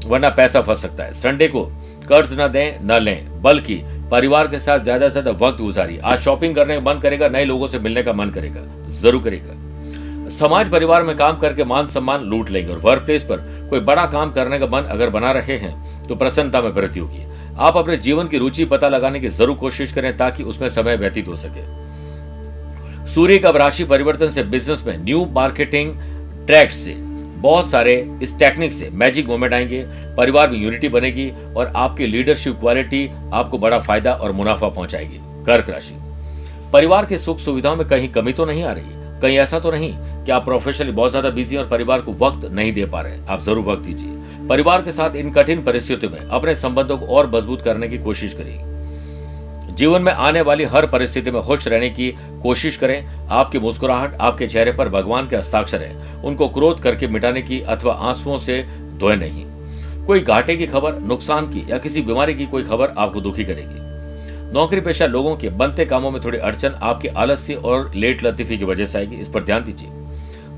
वरना 0.08 0.28
पैसा 0.30 0.60
फंस 0.62 0.82
सकता 0.82 1.04
है। 1.04 1.12
संडे 1.14 1.48
को 1.48 1.64
कर्ज 2.08 2.34
न 2.40 2.48
दें, 2.48 2.78
न 2.82 2.98
लें, 3.00 3.42
बल्कि 3.42 3.80
परिवार 4.10 4.48
के 4.48 4.58
साथ 4.58 4.80
ज़्यादा 4.80 5.08
से 5.08 5.12
ज़्यादा 5.12 5.30
वक्त 5.38 5.60
गुजारिए। 5.60 5.98
आज 6.00 6.20
शॉपिंग 6.20 6.54
करने 6.54 6.74
का 6.74 6.80
मन 6.82 7.00
करेगा, 7.00 7.28
नए 7.28 7.44
लोगों 7.44 7.66
से 7.66 7.78
मिलने 7.78 8.02
का 8.02 8.12
मन 8.12 8.30
करेगा, 8.30 8.60
ज़रूर 8.90 9.22
करेगा। 9.22 10.28
समाज 10.30 10.70
परिवार 10.70 11.02
में 11.02 11.16
काम 11.16 11.38
करके 11.38 11.64
मान 11.64 11.86
सम्मान 11.88 12.24
लूट 12.24 12.50
लेंगे 12.50 12.72
और 12.72 12.78
वर्क 12.78 13.02
प्लेस 13.02 13.22
पर 13.24 13.36
कोई 13.70 13.80
बड़ा 13.82 14.04
काम 14.06 14.30
करने 14.32 14.58
का 14.58 14.66
मन 14.66 14.88
अगर 14.90 15.10
बना 15.10 15.32
रहे 15.32 15.56
हैं 15.58 15.74
तो 16.08 16.14
प्रसन्नता 16.16 16.60
में 16.60 16.70
वृद्धि 16.70 17.00
होगी। 17.00 17.24
आप 17.58 17.76
अपने 17.76 17.96
जीवन 17.98 18.28
की 18.28 18.38
रुचि 18.38 18.64
पता 18.64 18.88
लगाने 18.88 19.20
की 19.20 19.28
ज़रूर 19.30 19.56
कोशिश 19.56 19.92
करें 19.92 20.16
ताकि 20.16 20.42
उसमें 20.44 20.68
समय 20.68 20.96
व्यतीत 20.96 21.28
हो 21.28 21.36
सके। 21.36 21.66
सूर्य 23.08 23.38
का 23.38 23.50
राशि 23.52 23.84
परिवर्तन 23.84 24.30
से 24.30 24.42
बिज़नेस 24.44 24.84
में 24.86 24.96
न्यू 24.98 25.24
मार्केटिंग 25.32 25.94
ट्रैक्ट 26.46 26.74
से। 26.74 26.94
बहुत 27.40 27.70
सारे 27.70 28.18
इस 28.22 28.38
टेक्निक 28.38 28.72
से 28.72 28.90
मैजिक 28.92 29.28
मोमेंट 29.28 29.54
आएँगे, 29.54 29.84
परिवार 30.16 30.50
में 30.50 30.58
यूनिटी 30.58 30.88
बनेगी 30.88 31.32
और 31.56 31.72
आपकी 31.76 32.06
लीडरशिप 32.06 32.60
क्वालिटी 32.60 33.10
आपको 33.32 33.58
बड़ा 33.58 33.78
फ़ायदा 33.78 34.12
और 34.12 34.32
मुनाफा 34.32 34.68
पहुंचाएगी। 34.68 35.18
कर्क 35.44 35.70
राशि। 35.70 35.94
परिवार 36.72 37.06
की 37.06 37.18
सुख 37.18 37.38
सुविधाओं 37.38 37.76
में 37.76 37.88
कहीं 37.88 38.08
कमी 38.08 38.32
तो 38.32 38.44
नहीं 38.44 38.64
आ 38.64 38.72
रही? 38.72 39.20
कहीं 39.20 39.38
ऐसा 39.38 39.58
तो 39.58 39.70
नहीं? 39.70 39.94
कि 40.24 40.32
आप 40.32 40.44
प्रोफेशनली 40.44 40.92
बहुत 40.92 41.10
ज़्यादा 41.10 41.30
बिज़ी 41.30 41.56
और 41.56 41.68
परिवार 41.68 42.00
को 42.00 42.12
वक्त 42.12 42.48
नहीं 42.52 42.72
दे 42.72 42.86
पा 42.86 43.00
रहे? 43.00 43.18
आप 43.28 43.42
ज़रूर 43.42 43.64
वक्त 43.64 43.82
दीजिए। 43.82 44.08
परिवार 44.48 44.82
के 44.82 44.92
साथ 44.92 45.16
इन 45.16 45.30
कठिन 45.30 45.62
परिस्थितियों 45.62 46.12
में 46.12 46.20
अपने 46.20 46.54
संबंधों 46.54 46.98
को 46.98 47.06
और 47.06 47.30
मज़बूत 47.34 47.62
करने 47.62 47.88
की 47.88 47.98
कोशिश 47.98 48.34
करिए। 48.34 48.58
जीवन 49.78 50.02
में 50.02 50.12
आने 50.12 50.40
वाली 50.40 50.64
हर 50.64 50.86
परिस्थिति 50.86 51.30
में 51.30 51.40
खुश 51.42 51.66
रहने 51.68 51.88
की 51.90 52.10
कोशिश 52.42 52.76
करें। 52.76 53.28
आपकी 53.30 53.58
मुस्कुराहट, 53.58 54.14
आपके 54.14 54.46
चेहरे 54.46 54.72
पर 54.72 54.88
भगवान 54.88 55.28
के 55.28 55.36
हस्ताक्षर 55.36 55.82
है। 55.82 56.22
उनको 56.22 56.48
क्रोध 56.48 56.80
करके 56.80 57.06
मिटाने 57.06 57.42
की 57.42 57.60
अथवा 57.60 57.92
आंसुओं 57.94 58.38
से 58.38 58.62
धोए 58.98 59.16
नहीं। 59.16 59.44
कोई 60.06 60.20
घाटे 60.20 60.56
की 60.56 60.66
खबर, 60.66 60.98
नुकसान 60.98 61.46
की 61.46 61.64
या 61.70 61.78
किसी 61.78 62.02
बीमारी 62.02 62.34
की 62.34 62.46
कोई 62.46 62.62
खबर 62.62 62.94
आपको 62.98 63.20
दुखी 63.20 63.44
करेगी। 63.44 63.86
नौकरी 64.52 64.80
पेशा 64.80 65.06
लोगों 65.06 65.36
के 65.36 65.48
बनते 65.52 65.84
कामों 65.84 66.10
में 66.10 66.20
थोड़ी 66.24 66.38
अड़चन 66.38 66.74
आपकी 66.82 67.08
आलस्य 67.08 67.54
और 67.54 67.92
लेट 67.94 68.24
लतीफी 68.24 68.58
की 68.58 68.64
वजह 68.64 68.86
से 68.86 68.98
आएगी। 68.98 69.16
इस 69.16 69.28
पर 69.28 69.42
ध्यान 69.42 69.64
दीजिए। 69.64 69.88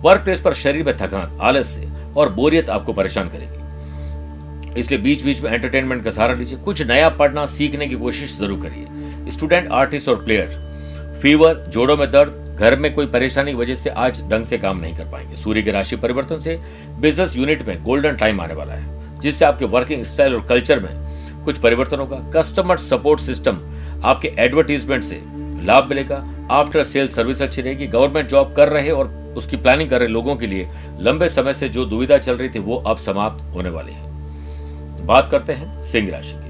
वर्क 0.02 0.22
प्लेस 0.22 0.40
पर 0.40 0.54
शरीर 0.54 0.84
में 0.84 0.96
थकान, 0.96 1.38
आलस्य 1.40 1.90
और 2.16 2.32
बोरियत 2.32 2.70
आपको 2.70 2.92
परेशान 2.92 3.28
करेगी। 3.28 4.80
इसलिए 4.80 5.00
बीच 5.00 5.24
बीच 5.24 5.42
में 5.42 5.50
एंटरटेनमेंट 5.52 6.04
का 6.04 6.10
सहारा 6.10 6.34
लीजिए। 6.34 6.58
कुछ 6.58 6.82
नया 6.82 7.08
पढ़ना, 7.10 7.46
सीखने 7.46 7.86
की 7.86 7.94
कोशिश 7.96 8.38
ज़रूर 8.38 8.60
करिए। 8.60 8.98
स्टूडेंट, 9.30 9.68
आर्टिस्ट 9.70 10.08
और 10.08 10.24
प्लेयर, 10.24 11.18
फीवर, 11.22 11.54
जोड़ों 11.68 11.96
में 11.96 12.10
दर्द, 12.10 12.56
घर 12.60 12.76
में 12.76 12.94
कोई 12.94 13.06
परेशानी 13.06 13.50
की 13.50 13.56
वजह 13.56 13.74
से 13.74 13.90
आज 13.90 14.22
ढंग 14.30 14.44
से 14.44 14.58
काम 14.58 14.80
नहीं 14.80 14.96
कर 14.96 15.04
पाएँगे। 15.04 15.36
सूर्य 15.36 15.62
के 15.62 15.70
राशि 15.70 15.96
परिवर्तन 15.96 16.40
से 16.40 16.58
बिज़नेस 16.98 17.36
यूनिट 17.36 17.62
में 17.62 17.82
गोल्डन 17.82 18.16
टाइम 18.16 18.40
आने 18.40 18.54
वाला 18.54 18.72
है, 18.72 19.20
जिससे 19.20 19.44
आपके 19.44 19.64
वर्किंग 19.64 20.04
स्टाइल 20.04 20.34
और 20.34 20.46
कल्चर 20.46 20.80
में 20.80 20.90
कुछ 21.44 21.58
परिवर्तन 21.58 21.98
होगा। 21.98 22.18
कस्टमर 22.36 22.76
सपोर्ट 22.76 23.20
सिस्टम 23.20 23.58
आपके 24.04 24.32
एडवर्टीजमेंट 24.38 25.04
से 25.04 25.22
लाभ 25.64 25.86
मिलेगा। 25.88 26.24
आफ्टर 26.50 26.84
सेल 26.84 27.08
सर्विस 27.08 27.42
अच्छी 27.42 27.62
रहेगी। 27.62 27.86
गवर्नमेंट 27.86 28.28
जॉब 28.28 28.52
कर 28.52 28.68
रहे 28.68 28.90
और 28.90 29.34
उसकी 29.36 29.56
प्लानिंग 29.56 29.90
कर 29.90 29.98
रहे 29.98 30.08
लोगों 30.08 30.36
के 30.36 30.46
लिए 30.46 30.68
लंबे 31.00 31.28
समय 31.28 31.54
से 31.54 31.68
जो 31.68 31.84
दुविधा 31.84 32.18
चल 32.18 32.36
रही 32.36 32.48
थी, 32.48 32.58
वो 32.58 32.76
अब 32.76 32.96
समाप्त 32.96 33.54
होने 33.54 33.68
वाली 33.68 33.92
है। 33.92 35.06
बात 35.06 35.28
करते 35.30 35.52
हैं 35.52 35.82
सिंह 35.82 36.10
राशि 36.10 36.32
की। 36.32 36.49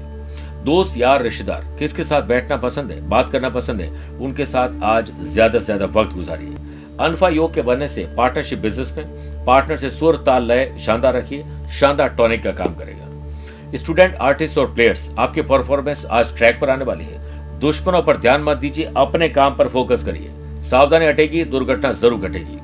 दोस्त 0.63 0.97
यार 0.97 1.21
रिश्तेदार, 1.21 1.65
किसके 1.79 2.03
साथ 2.03 2.21
बैठना 2.23 2.57
पसंद 2.57 2.91
है, 2.91 2.99
बात 3.09 3.29
करना 3.29 3.49
पसंद 3.49 3.81
है, 3.81 3.89
उनके 4.17 4.45
साथ 4.45 4.83
आज 4.85 5.11
ज़्यादा 5.23 5.59
से 5.59 5.65
ज़्यादा 5.65 5.85
वक्त 5.91 6.13
गुजारिए। 6.15 6.55
अनफा 6.99 7.29
योग 7.29 7.53
के 7.53 7.61
बनने 7.61 7.87
से 7.87 8.05
पार्टनरशिप 8.17 8.59
बिज़नेस 8.59 8.93
में 8.97 9.45
पार्टनर 9.45 9.77
से 9.77 9.89
सुर 9.89 10.15
ताल 10.25 10.43
लय 10.43 10.73
शानदार 10.79 11.13
रखिए, 11.13 11.43
शानदार 11.79 12.09
टॉनिक 12.09 12.43
का 12.43 12.51
काम 12.53 12.75
करेगा। 12.75 13.77
स्टूडेंट, 13.77 14.15
आर्टिस्ट 14.15 14.57
और 14.57 14.73
प्लेयर्स, 14.73 15.09
आपके 15.19 15.41
परफॉर्मेंस 15.43 16.05
आज 16.07 16.35
ट्रैक 16.37 16.59
पर 16.61 16.69
आने 16.69 16.85
वाली 16.85 17.03
है। 17.03 17.59
दुश्मनों 17.59 18.01
पर 18.01 18.17
ध्यान 18.17 18.41
मत 18.43 18.57
दीजिए, 18.57 18.91
अपने 18.97 19.29
काम 19.29 19.55
पर 19.55 19.67
फोकस 19.67 20.03
करिए। 20.03 20.31
सावधानी 20.61 21.05
हटेगी, 21.05 21.43
दुर्घटना 21.45 21.91
ज़रूर 21.91 22.29
घटेगी। 22.29 22.59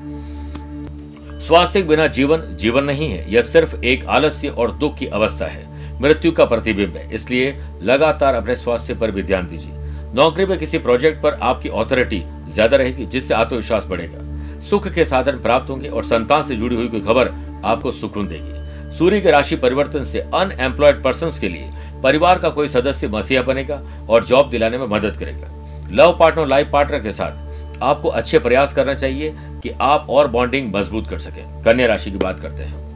स्वास्थ्य 1.46 1.82
बिना 1.82 2.06
जीवन 2.08 2.42
जीवन 2.56 2.84
नहीं 2.84 3.10
है, 3.10 3.32
यह 3.32 3.42
सिर्फ़ 3.42 3.74
एक 3.76 4.06
आलस्य 4.06 4.48
और 4.48 4.72
दुख 4.72 4.96
की 4.96 5.06
अवस्था 5.08 5.46
है। 5.46 5.66
मृत्यु 6.00 6.32
का 6.32 6.44
प्रतिबिंब 6.44 6.96
है। 6.96 7.08
इसलिए 7.14 7.56
लगातार 7.82 8.34
अपने 8.34 8.56
स्वास्थ्य 8.56 8.94
पर 8.94 9.10
भी 9.10 9.22
ध्यान 9.22 9.46
दीजिए। 9.46 9.72
नौकरी 10.14 10.46
में 10.46 10.58
किसी 10.58 10.78
प्रोजेक्ट 10.78 11.22
पर 11.22 11.38
आपकी 11.42 11.68
ऑथोरिटी 11.70 12.22
ज़्यादा 12.48 12.76
रहेगी, 12.76 13.06
जिससे 13.06 13.34
आत्मविश्वास 13.34 13.86
बढ़ेगा। 13.86 14.60
सुख 14.60 14.88
के 14.88 15.04
साधन 15.04 15.38
प्राप्त 15.38 15.70
होंगे 15.70 15.88
और 15.88 16.04
संतान 16.04 16.42
से 16.42 16.56
जुड़ी 16.56 16.76
हुई 16.76 16.88
कोई 16.88 17.00
खबर 17.00 17.32
आपको 17.64 17.92
सुकून 17.92 18.28
देगी। 18.28 18.96
सूर्य 18.96 19.20
के 19.20 19.30
राशि 19.30 19.56
परिवर्तन 19.56 20.04
से 20.04 20.20
अनएम्प्लॉयड 20.20 21.02
पर्सन 21.02 21.30
के 21.40 21.48
लिए 21.48 21.70
परिवार 22.02 22.38
का 22.38 22.48
कोई 22.50 22.68
सदस्य 22.68 23.08
मसीहा 23.08 23.42
बनेगा 23.42 23.82
और 24.10 24.24
जॉब 24.24 24.50
दिलाने 24.50 24.78
में 24.78 24.86
मदद 24.86 25.16
करेगा। 25.16 25.48
लव 25.92 26.16
पार्टनर 26.20 26.46
लाइफ 26.46 26.70
पार्टनर 26.72 27.00
के 27.00 27.12
साथ 27.12 27.82
आपको 27.82 28.08
अच्छे 28.10 28.38
प्रयास 28.38 28.72
करना 28.72 28.94
चाहिए 28.94 29.34
कि 29.62 29.70
आप 29.80 30.06
और 30.10 30.28
बॉन्डिंग 30.28 30.74
मज़बूत 30.74 31.08
कर 31.08 31.18
सके। 31.18 31.42
कन्या 31.64 31.86
राशि 31.86 32.10
की 32.10 32.18
बात 32.18 32.40
करते 32.40 32.62
हैं। 32.62 32.87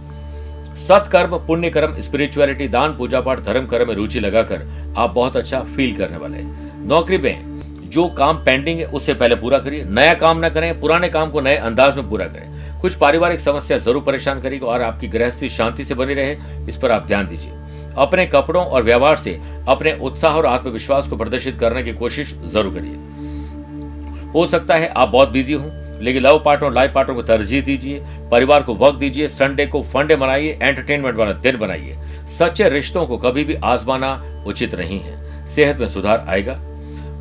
सत्कर्म 0.83 1.37
पुण्य 1.39 1.71
कर्म 1.71 2.01
स्पिरिचुअलिटी 2.01 2.67
दान 2.69 2.97
पूजा 2.97 3.21
पाठ 3.21 3.41
धर्म, 3.41 3.67
कर्म 3.67 3.89
में 3.89 3.95
रुचि 3.95 4.21
लगाकर 4.21 4.67
आप 4.99 5.11
बहुत 5.11 5.37
अच्छा 5.37 5.61
फील 5.67 5.97
करने 5.97 6.17
वाले 6.17 6.37
हैं। 6.37 6.87
नौकरी 6.89 7.19
में 7.19 7.91
जो 7.91 8.07
काम 8.11 8.37
पेंडिंग 8.45 8.79
है, 8.79 8.85
उससे 8.87 9.15
पहले 9.15 9.35
पूरा 9.37 9.59
करिए। 9.59 9.85
नया 9.87 10.15
काम 10.17 10.45
न 10.45 10.49
करें, 10.49 10.81
पुराने 10.81 11.09
काम 11.09 11.31
को 11.31 11.41
नए 11.41 11.57
अंदाज 11.59 11.97
में 11.97 12.09
पूरा 12.11 12.27
करें। 12.27 12.81
कुछ 12.81 12.95
पारिवारिक 12.97 13.41
समस्या 13.41 13.79
ज़रूर 13.79 14.03
परेशान 14.03 14.41
करेगी 14.41 14.67
और 14.67 14.83
आपकी 14.83 15.09
गृहस्थी 15.09 15.49
शांति 15.51 15.85
से 15.85 15.95
बनी 15.95 16.15
रहे। 16.15 16.37
इस 16.69 16.77
पर 16.77 16.91
आप 16.91 17.07
ध्यान 17.07 17.27
दीजिए। 17.27 17.53
अपने 17.99 18.27
कपड़ों 18.27 18.65
और 18.65 18.83
व्यवहार 18.83 19.17
से 19.17 19.39
अपने 19.69 19.93
उत्साह 20.01 20.37
और 20.37 20.47
आत्मविश्वास 20.47 21.09
को 21.09 21.17
प्रदर्शित 21.17 21.59
करने 21.61 21.83
की 21.83 21.93
कोशिश 21.95 22.35
ज़रूर 22.45 22.75
करिए। 22.75 24.31
हो 24.33 24.47
सकता 24.47 24.75
है 24.75 24.89
आप 24.89 25.09
बहुत 25.09 25.29
बिज़ी 25.31 25.55
हों, 25.55 25.71
लेकिन 26.01 26.23
लव 26.23 26.43
पार्टनर 26.45 26.73
लाइफ 26.73 26.93
पार्टनर 26.93 27.15
को 27.15 27.23
तरजीह 27.23 27.63
दीजिए। 27.63 28.03
परिवार 28.33 28.63
को 28.63 28.75
वक्त 28.77 28.99
दीजिए 28.99 29.29
संडे 29.29 29.67
को 29.67 29.83
फंडे 29.85 30.17
बनाइए 30.17 30.59
एंटरटेनमेंट 30.63 31.17
वाला 31.17 31.33
दिन 31.35 31.57
बनाइए। 31.57 31.97
सच्चे 32.29 32.69
रिश्तों 32.69 33.07
को 33.07 33.17
कभी 33.19 33.45
भी 33.45 33.55
आजमाना 33.65 34.13
उचित 34.47 34.75
नहीं 34.75 34.99
है। 35.01 35.47
सेहत 35.49 35.81
में 35.81 35.89
सुधार 35.89 36.25
आएगा। 36.29 36.55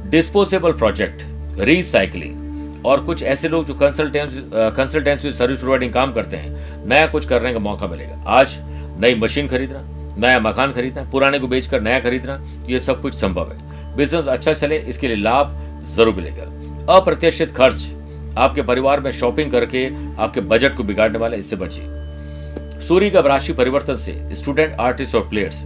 डिस्पोजेबल 0.10 0.74
प्रोजेक्ट 0.74 1.24
रिसाइकलिंग 1.60 2.86
और 2.86 3.04
कुछ 3.06 3.24
ऐसे 3.24 3.50
लोग 3.50 3.66
जो 3.66 3.74
कंसल्टेंसी 3.74 5.32
सर्विस 5.34 5.60
प्रोवाइडिंग 5.60 5.94
काम 5.94 6.14
करते 6.14 6.38
हैं, 6.38 6.88
नया 6.88 7.08
कुछ 7.08 7.26
करने 7.26 7.54
का 7.54 7.60
मौका 7.60 7.88
मिलेगा। 7.88 8.24
आज 8.30 8.58
नई 9.02 9.16
मशीन 9.16 9.48
खरीदना, 9.48 9.82
नया 10.18 10.40
मकान 10.40 10.72
खरीदना, 10.74 11.04
पुराने 11.12 11.40
को 11.40 11.48
बेचकर 11.48 11.82
नया 11.82 12.00
खरीदना, 12.00 12.40
ये 12.70 12.80
सब 12.80 13.02
कुछ 13.02 13.16
संभव 13.16 13.52
है। 13.52 13.96
बिज़नेस 13.98 14.28
अच्छा 14.28 14.54
चले, 14.54 14.78
इसके 14.78 15.08
लिए 15.08 15.18
लाभ 15.18 15.84
ज़रूर 15.88 16.16
मिलेगा। 16.16 16.96
अप्रत्याशित 16.96 17.52
खर्च 17.52 17.90
आपके 18.38 18.62
परिवार 18.62 19.00
में 19.00 19.12
शॉपिंग 19.12 19.52
करके 19.52 19.86
आपके 20.20 20.42
बजट 20.42 20.76
को 20.76 20.84
बिगाड़ने 20.84 21.20
वाले 21.20 21.38
इससे 21.38 21.56
बचिए। 21.56 22.80
सूर्य 22.82 23.10
का 23.10 23.20
राशि 23.20 23.54
परिवर्तन 23.54 23.96
से 23.96 24.36
स्टूडेंट, 24.36 24.80
आर्टिस्ट 24.80 25.16
और 25.16 25.28
प्लेयर्स, 25.30 25.62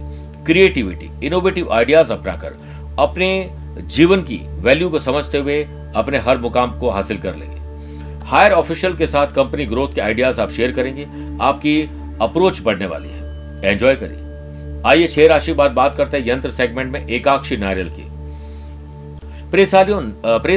क्रिएटिविटी 0.46 1.10
इनोवेटिव 1.26 1.72
आइडियाज़ 1.72 2.12
अपनाकर 2.12 2.56
अपने 2.98 3.50
जीवन 3.86 4.22
की 4.22 4.40
वैल्यू 4.60 4.88
को 4.88 4.98
समझते 4.98 5.38
हुए 5.38 5.62
अपने 5.96 6.18
हर 6.18 6.38
मुकाम 6.38 6.78
को 6.80 6.90
हासिल 6.90 7.18
कर 7.18 7.36
लेंगे। 7.36 8.24
हायर 8.26 8.52
ऑफिशियल 8.52 8.96
के 8.96 9.06
साथ 9.06 9.26
कंपनी 9.26 9.66
ग्रोथ 9.66 9.94
के 9.94 10.00
आइडियाज़ 10.00 10.40
आप 10.40 10.50
शेयर 10.50 10.72
करेंगे, 10.72 11.06
आपकी 11.40 11.80
अप्रोच 12.22 12.60
बढ़ने 12.62 12.86
वाली 12.86 13.08
है। 13.08 13.70
एंजॉय 13.72 13.94
करिए। 13.94 14.82
आइए 14.86 15.06
छह 15.06 15.26
राशि 15.26 15.52
बाद 15.52 15.70
बात 15.70 15.94
करते 15.94 16.16
हैं 16.16 16.28
यंत्र 16.28 16.50
सेगमेंट 16.50 16.92
में 16.92 17.06
एकाक्षी 17.08 17.56
नारियल 17.56 17.90
की। 17.90 18.04
प्रिय 19.50 19.66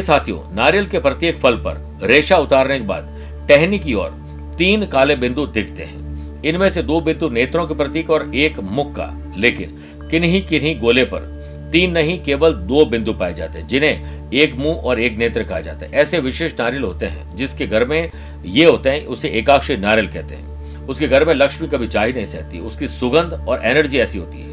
साथियों 0.02 0.56
नारियल 0.56 0.86
के 0.86 1.00
प्रत्येक 1.00 1.38
फल 1.38 1.56
पर 1.58 1.89
रेशा 2.04 2.38
उतारने 2.38 2.80
के 2.80 2.86
बाद 2.86 3.20
टहनी 3.50 3.80
की 3.80 3.94
ओर 3.94 4.10
तीन 4.58 4.86
काले 4.86 5.16
बिंदु 5.16 5.46
दिखते 5.46 5.84
हैं। 5.84 6.00
इनमें 6.44 6.70
से 6.70 6.84
दो 6.84 7.02
बिंदु 7.02 7.30
नेत्रों 7.30 7.68
के 7.68 7.74
प्रतीक 7.74 8.10
और 8.10 8.32
एक 8.36 8.60
मुख 8.60 8.92
का। 8.92 9.34
लेकिन 9.38 9.70
किन्हीं 10.12 10.48
किन्हीं 10.48 10.80
गोले 10.80 11.04
पर 11.04 11.40
तीन 11.72 11.92
नहीं, 11.92 12.24
केवल 12.24 12.54
दो 12.54 12.86
बिंदु 12.86 13.14
पाए 13.14 13.34
जाते 13.34 13.60
हैं, 13.60 13.68
जिन्हें 13.68 14.20
एक 14.34 14.56
मुँह 14.56 14.76
और 14.76 15.00
एक 15.00 15.18
नेत्र 15.18 15.44
कहा 15.44 15.60
जाता 15.60 15.86
है। 15.86 15.92
ऐसे 15.92 16.20
विशेष 16.20 16.54
नारियल 16.60 16.84
होते 16.84 17.06
हैं, 17.06 17.36
जिसके 17.36 17.68
घर 17.68 17.86
में 17.86 18.12
ये 18.46 18.66
होते 18.66 18.90
हैं, 18.90 19.06
उसे 19.06 19.30
एकाक्षी 19.30 19.78
नारियल 19.78 20.08
कहते 20.08 20.36
हैं। 20.36 20.50
उसके 20.88 21.08
घर 21.08 21.26
में 21.26 21.34
लक्ष्मी 21.34 21.68
कभी 21.68 21.88
चाह 21.88 22.06
नहीं 22.06 22.26
सहती, 22.26 22.60
उसकी 22.60 22.88
सुगंध 22.88 23.46
और 23.50 23.62
एनर्जी 23.64 23.98
ऐसी 23.98 24.20
होती 24.20 24.42
है। 24.42 24.50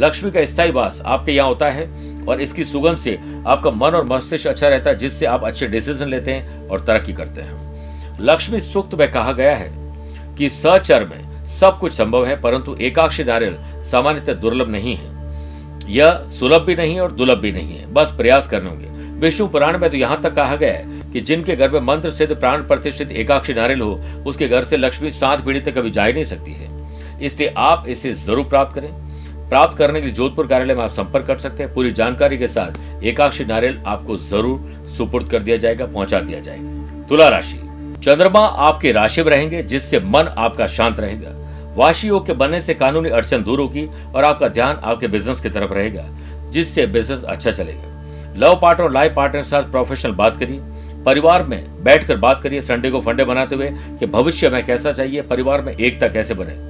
लक्ष्मी 0.00 0.30
का 0.30 0.44
स्थायी 0.44 0.70
वास 0.70 1.02
आपके 1.04 1.32
यहाँ 1.32 1.48
होता 1.48 1.70
है 1.70 2.09
और 2.20 2.40
इसकी 2.40 2.64
सुगंध 2.64 2.96
से 2.96 3.18
आपका 3.46 3.70
मन 3.70 3.94
और 3.94 4.04
मस्तिष्क 4.06 4.46
अच्छा 4.46 4.68
रहता 4.68 4.90
है, 4.90 4.96
जिससे 4.96 5.26
आप 5.26 5.44
अच्छे 5.44 5.66
डिसीज़न 5.66 6.08
लेते 6.08 6.32
हैं 6.32 6.68
और 6.68 6.80
तरक्की 6.80 7.12
करते 7.12 7.42
हैं। 7.42 8.18
लक्ष्मी 8.20 8.60
सूक्त 8.60 8.94
में 8.94 9.10
कहा 9.12 9.32
गया 9.32 9.54
है 9.56 9.70
कि 10.36 10.48
सचर 10.50 11.04
में 11.04 11.46
सब 11.48 11.78
कुछ 11.78 11.92
संभव 11.92 12.26
है, 12.26 12.40
परंतु 12.40 12.76
एकाक्षी 12.80 13.24
नारियल 13.24 13.56
सामान्यतः 13.84 14.34
दुर्लभ 14.34 14.68
नहीं 14.68 14.96
है। 14.96 15.18
यह 15.88 16.30
सुलभ 16.30 16.62
भी 16.62 16.74
नहीं 16.74 16.98
और 17.00 17.12
दुर्लभ 17.12 17.38
भी 17.38 17.52
नहीं 17.52 17.76
है। 17.76 17.92
बस 17.94 18.14
प्रयास 18.16 18.46
करने 18.48 18.68
होंगे। 18.68 18.88
विष्णु 19.20 19.46
पुराण 19.48 19.78
में 19.78 19.88
तो 19.90 19.96
यहाँ 19.96 20.20
तक 20.22 20.34
कहा 20.34 20.56
गया 20.56 20.72
है 20.72 20.98
कि 21.12 21.20
जिनके 21.20 21.56
घर 21.56 21.70
में 21.70 21.80
मंत्र 21.80 22.10
सिद्ध, 22.10 22.34
प्राण 22.34 22.62
प्रतिष्ठित, 22.62 23.12
एकाक्षी 23.12 23.54
नारियल 23.54 23.80
हो, 23.80 23.92
उसके 24.26 24.48
घर 24.48 24.64
से 24.64 24.76
लक्ष्मी 24.76 25.10
सात 25.10 25.44
पीढ़ी 25.44 25.60
तक 25.60 25.74
कभी 25.74 25.90
जा 25.90 26.04
ही 26.04 26.12
नहीं 26.12 26.24
सकती 26.24 26.52
है। 26.52 26.68
इसलिए 27.20 27.52
आप 27.58 27.84
इसे 27.88 28.12
ज़रूर 28.14 28.44
प्राप्त 28.44 28.74
करें। 28.74 28.90
प्राप्त 29.50 29.76
करने 29.78 30.00
के 30.00 30.06
लिए 30.06 30.14
जोधपुर 30.14 30.46
कार्यालय 30.46 30.74
में 30.74 30.82
आप 30.82 30.90
संपर्क 30.90 31.26
कर 31.26 31.38
सकते 31.38 31.62
हैं। 31.62 31.72
पूरी 31.74 31.90
जानकारी 31.92 32.38
के 32.38 32.48
साथ 32.48 33.04
एकाक्षी 33.04 33.44
नारियल 33.44 33.78
आपको 33.86 34.16
ज़रूर 34.18 34.84
सुपुर्द 34.88 35.28
कर 35.30 35.38
दिया 35.38 35.56
जाएगा, 35.56 35.86
पहुँचा 35.86 36.20
दिया 36.20 36.40
जाएगा। 36.40 37.06
तुला 37.08 37.28
राशि। 37.28 37.56
चंद्रमा 38.04 38.40
आपके 38.40 38.92
राशि 38.92 39.22
में 39.22 39.30
रहेंगे, 39.30 39.62
जिससे 39.62 40.00
मन 40.00 40.34
आपका 40.38 40.66
शांत 40.68 41.00
रहेगा। 41.00 41.34
वाशी 41.76 42.08
योग 42.08 42.26
के 42.26 42.32
बनने 42.32 42.60
से 42.60 42.74
कानूनी 42.74 43.08
अड़चन 43.08 43.42
दूर 43.42 43.60
होगी 43.60 43.86
और 44.14 44.24
आपका 44.24 44.48
ध्यान 44.48 44.80
आपके 44.84 45.08
बिज़नेस 45.08 45.40
की 45.40 45.50
तरफ़ 45.50 45.72
रहेगा, 45.72 46.04
जिससे 46.50 46.86
बिज़नेस 46.86 47.22
अच्छा 47.24 47.50
चलेगा। 47.50 48.34
लव 48.38 48.58
पार्टनर 48.62 48.86
और 48.86 48.92
लाइफ 48.92 49.14
पार्टनर 49.16 49.42
के 49.42 49.48
साथ 49.48 49.70
प्रोफेशनल 49.72 50.12
बात 50.14 50.36
करिए। 50.36 50.60
परिवार 51.04 51.42
में 51.42 51.82
बैठकर 51.84 52.16
बात 52.18 52.40
करिए, 52.40 52.60
संडे 52.60 52.90
को 52.90 53.00
फंडे 53.00 53.24
बनाते 53.24 53.54
हुए 53.54 53.70
कि 53.98 54.06
भविष्य 54.06 54.48
में 54.50 54.64
कैसा 54.66 54.92
चाहिए, 54.92 55.22
परिवार 55.22 55.60
में 55.60 55.76
एकता 55.76 56.08
कैसे 56.08 56.34
बने। 56.34 56.69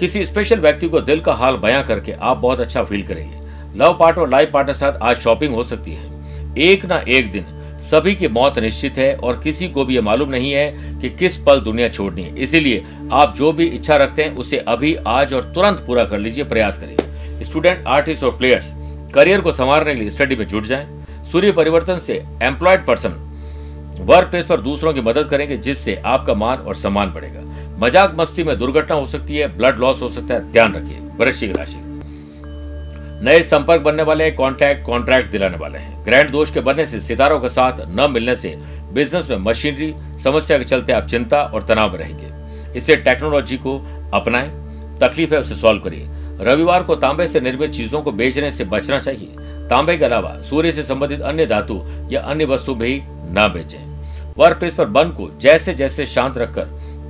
किसी 0.00 0.24
स्पेशल 0.26 0.60
व्यक्ति 0.60 0.88
को 0.88 1.00
दिल 1.00 1.20
का 1.20 1.32
हाल 1.32 1.56
बयां 1.56 1.82
करके 1.82 2.12
आप 2.12 2.36
बहुत 2.36 2.60
अच्छा 2.60 2.84
फील 2.84 3.02
करेंगे। 3.02 3.38
लव 3.78 3.96
पार्टनर 4.00 4.22
और 4.22 4.30
लाइफ 4.30 4.50
पार्टनर 4.52 4.74
साथ 4.74 4.92
आज 4.92 5.16
शॉपिंग 5.16 5.54
हो 5.54 5.64
सकती 5.64 5.92
है। 5.92 6.12
एक 6.58 6.84
ना 6.86 7.04
एक 7.08 7.30
दिन 7.30 7.44
सभी 7.80 8.14
की 8.14 8.28
मौत 8.28 8.58
निश्चित 8.58 8.98
है 8.98 9.14
और 9.16 9.40
किसी 9.44 9.68
को 9.68 9.84
भी 9.84 9.94
ये 9.94 10.00
मालूम 10.00 10.30
नहीं 10.30 10.52
है 10.52 11.00
कि 11.00 11.10
किस 11.10 11.36
पल 11.36 11.60
दुनिया 11.60 11.88
छोड़नी 11.88 12.22
है। 12.22 12.38
इसीलिए 12.38 12.84
आप 13.12 13.34
जो 13.36 13.52
भी 13.52 13.64
इच्छा 13.64 13.96
रखते 13.96 14.22
हैं, 14.22 14.36
उसे 14.36 14.58
अभी, 14.58 14.94
आज 14.94 15.34
और 15.34 15.52
तुरंत 15.54 15.84
पूरा 15.86 16.04
कर 16.04 16.18
लीजिए, 16.18 16.44
प्रयास 16.44 16.78
करिए। 16.78 17.44
स्टूडेंट 17.44 17.84
आर्टिस्ट 17.86 18.24
और 18.24 18.36
प्लेयर्स 18.36 18.72
करियर 19.14 19.40
को 19.40 19.52
संवारने 19.52 19.94
के 19.94 20.00
लिए 20.00 20.10
स्टडी 20.10 20.36
में 20.36 20.46
जुट 20.48 20.64
जाएँ। 20.64 20.86
सूर्य 21.32 21.52
परिवर्तन 21.52 21.98
से 21.98 22.24
एम्प्लॉयड 22.42 22.86
पर्सन 22.86 23.20
वर्क 24.00 24.28
प्लेस 24.28 24.46
पर 24.46 24.60
दूसरों 24.60 24.94
की 24.94 25.00
मदद 25.00 25.24
करेंगे, 25.24 25.56
जिससे 25.56 26.02
आपका 26.04 26.34
मान 26.34 26.58
और 26.58 26.74
सम्मान 26.74 27.12
बढ़ेगा। 27.12 27.43
मज़ाक 27.84 28.14
मस्ती 28.18 28.44
में 28.44 28.56
दुर्घटना 28.58 28.96
हो 28.96 29.06
सकती 29.06 29.36
है 29.36 29.46
ब्लड 29.56 29.78
लॉस 29.78 30.02
हो 30.02 30.08
सकता 30.08 30.34
है, 30.34 30.52
ध्यान 30.52 30.74
रखिए, 30.74 30.98
वृश्चिक 31.16 31.56
राशि। 31.56 31.78
नए 33.24 33.42
संपर्क 33.42 33.82
बनने 33.82 34.02
वाले 34.02 34.30
कॉन्ट्रैक्ट 34.30 34.84
कॉन्ट्रैक्ट 34.86 35.30
दिलाने 35.30 35.56
वाले 35.56 35.78
हैं। 35.78 36.04
ग्रैंड 36.04 36.30
दोष 36.30 36.50
के 36.50 36.60
बनने 36.60 36.86
से, 36.86 37.00
सितारों 37.00 37.38
के 37.40 37.48
साथ 37.48 37.80
न 37.88 38.10
मिलने 38.10 38.34
से 38.36 38.56
बिज़नेस 38.92 39.30
में 39.30 39.36
मशीनरी, 39.38 39.94
समस्या 40.24 40.58
के 40.58 40.64
चलते 40.64 40.92
आप 40.92 41.06
चिंता 41.06 41.42
और 41.44 41.62
तनाव 41.62 41.92
में 41.92 41.98
रहेंगे। 41.98 42.78
इसलिए 42.78 42.96
टेक्नोलॉजी 42.96 43.56
को 43.56 43.78
अपनाएँ, 44.14 44.48
तकलीफ़ 45.00 45.34
है 45.34 45.40
उसे 45.40 45.54
सॉल्व 45.54 45.82
करिए। 45.82 46.06
रविवार 46.40 46.82
को 46.82 46.96
तांबे 46.96 47.26
से 47.26 47.40
निर्मित 47.40 47.70
चीज़ों 47.70 48.02
को 48.02 48.12
बेचने 48.12 48.50
से 48.50 48.64
बचना 48.64 48.98
चाहिए। 48.98 49.34
तांबे 49.68 49.96
के 49.96 50.04
अलावा 50.04 50.36
सूर्य 50.42 50.72
से 50.72 50.82
संबंधित 50.82 51.20
अन्य 51.22 51.46
धातु 51.46 51.80
या 52.10 52.20
अन्य 52.22 52.44
वस्तु 52.44 52.74
भी 52.74 53.00
न 53.06 53.50
बेचें। 53.54 53.78
वर्क 54.38 54.58
प्लेस 54.58 54.74
पर 54.74 54.86
बन 54.86 55.10
को 55.10 55.30
जैसे 55.40 55.74
जैसे 55.74 56.06
शांत 56.06 56.38
रखकर 56.38 56.66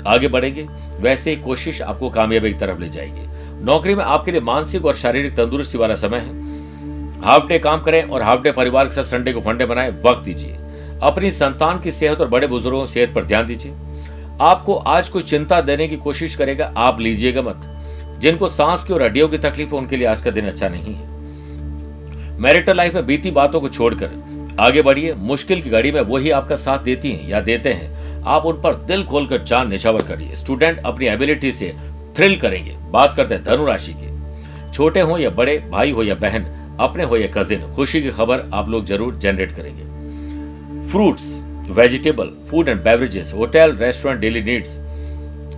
आगे 0.07 0.29
बढ़ेंगे, 0.29 0.67
वैसे 1.01 1.31
ही 1.31 1.37
कोशिश 1.37 1.83
आपको 1.83 2.11
कामयाबी 2.11 2.53
की 2.53 2.59
तरफ़ 2.59 2.81
ले 2.81 2.89
जाएगी। 2.89 3.29
नौकरी 3.65 3.95
में 3.95 4.05
आपके 4.05 4.33
लिए 4.33 4.41
मानसिक 4.41 4.85
और 4.85 4.95
शारीरिक 4.95 5.37
तंदुरुस्ती 5.37 5.79
वाला 5.79 5.95
समय 5.95 6.19
है। 6.19 6.45
हाफ़ 7.23 7.47
डे 7.47 7.59
काम 7.59 7.81
करें 7.83 8.03
और 8.03 8.23
हाफ़ 8.23 8.43
डे 8.43 8.53
परिवार 8.53 8.85
के 8.85 8.91
साथ 8.91 9.05
संडे 9.05 9.33
को 9.33 9.41
फंडे 9.41 9.67
बनाए, 9.67 9.91
वक्त 9.91 10.25
दीजिए। 10.25 10.57
अपनी 11.03 11.31
संतान 11.31 11.81
की 11.81 11.93
सेहत 11.93 12.21
और 12.21 12.29
बड़े 12.29 12.47
बुज़ुर्गों 12.47 12.87
सेहत 12.87 13.15
पर 13.15 13.25
ध्यान 13.25 13.47
दीजिए। 13.47 13.73
आपको 14.41 14.75
आज 14.75 15.09
कोई 15.09 15.23
चिंता 15.23 15.61
देने 15.61 15.89
की 15.89 15.97
कोशिश 15.97 16.37
करेगा, 16.37 16.75
आप 16.77 17.01
लीजिएगा 17.01 17.43
मत। 17.43 17.61
जिनको 18.19 18.49
सांस 18.49 18.85
की 18.85 18.93
और 18.93 19.03
हड्डियों 19.03 19.29
की 19.29 19.39
तकलीफ़ 19.39 19.71
है, 19.73 19.79
उनके 19.79 19.97
लिए 19.97 20.07
आज 20.07 20.23
का 20.23 20.31
दिन 20.31 20.47
अच्छा 20.47 20.69
नहीं 20.69 20.95
है। 20.95 21.15
मैरिटल 22.41 22.77
लाइफ 22.77 22.95
में 22.95 23.07
बीती 23.07 23.31
बातों 23.31 23.61
को 23.61 23.69
छोड़कर 23.69 24.11
आगे 24.61 24.83
बढ़िए। 24.83 25.15
मुश्किल 25.15 25.63
की 25.63 25.71
घड़ी 25.71 25.93
में 25.93 26.01
वही 26.01 26.31
आपका 26.31 26.57
साथ 26.57 26.79
देती 26.79 27.13
हैं 27.13 27.29
या 27.29 27.41
देते 27.41 27.73
हैं। 27.73 28.04
आप 28.27 28.47
उन 28.47 28.61
पर 28.63 28.75
दिल 28.87 29.05
खोलकर 29.05 29.43
चाँद 29.43 29.69
निछावर 29.69 30.03
करिए। 30.03 30.37
स्टूडेंट 30.37 30.79
अपनी 30.79 31.07
एबिलिटी 31.07 31.53
से 31.53 31.73
थ्रिल 32.17 32.37
करेंगे। 32.37 32.77
बात 32.91 33.15
करते 33.15 33.35
हैं 33.35 33.45
धनुराशि 33.45 33.93
की। 33.93 34.73
छोटे 34.73 35.01
हो 35.01 35.19
या 35.19 35.31
बड़े, 35.31 35.59
भाई 35.71 35.91
हो 35.91 36.03
या 36.03 36.15
बहन, 36.15 36.45
अपने 36.81 37.05
हो 37.05 37.17
या 37.17 37.29
कजिन 37.35 37.67
खुशी 37.75 38.03
की 38.03 38.11
खबर 38.11 38.49
आप 38.55 38.69
लोग 38.69 38.85
ज़रूर 38.85 39.15
जनरेट 39.15 39.53
करेंगे। 39.53 40.89
Fruits 40.91 41.33
vegetable 41.71 42.31
food 42.51 42.69
and 42.69 42.83
beverages 42.83 43.33
hotel 43.35 43.77
restaurant 43.77 44.21
daily 44.21 44.43
needs 44.43 44.79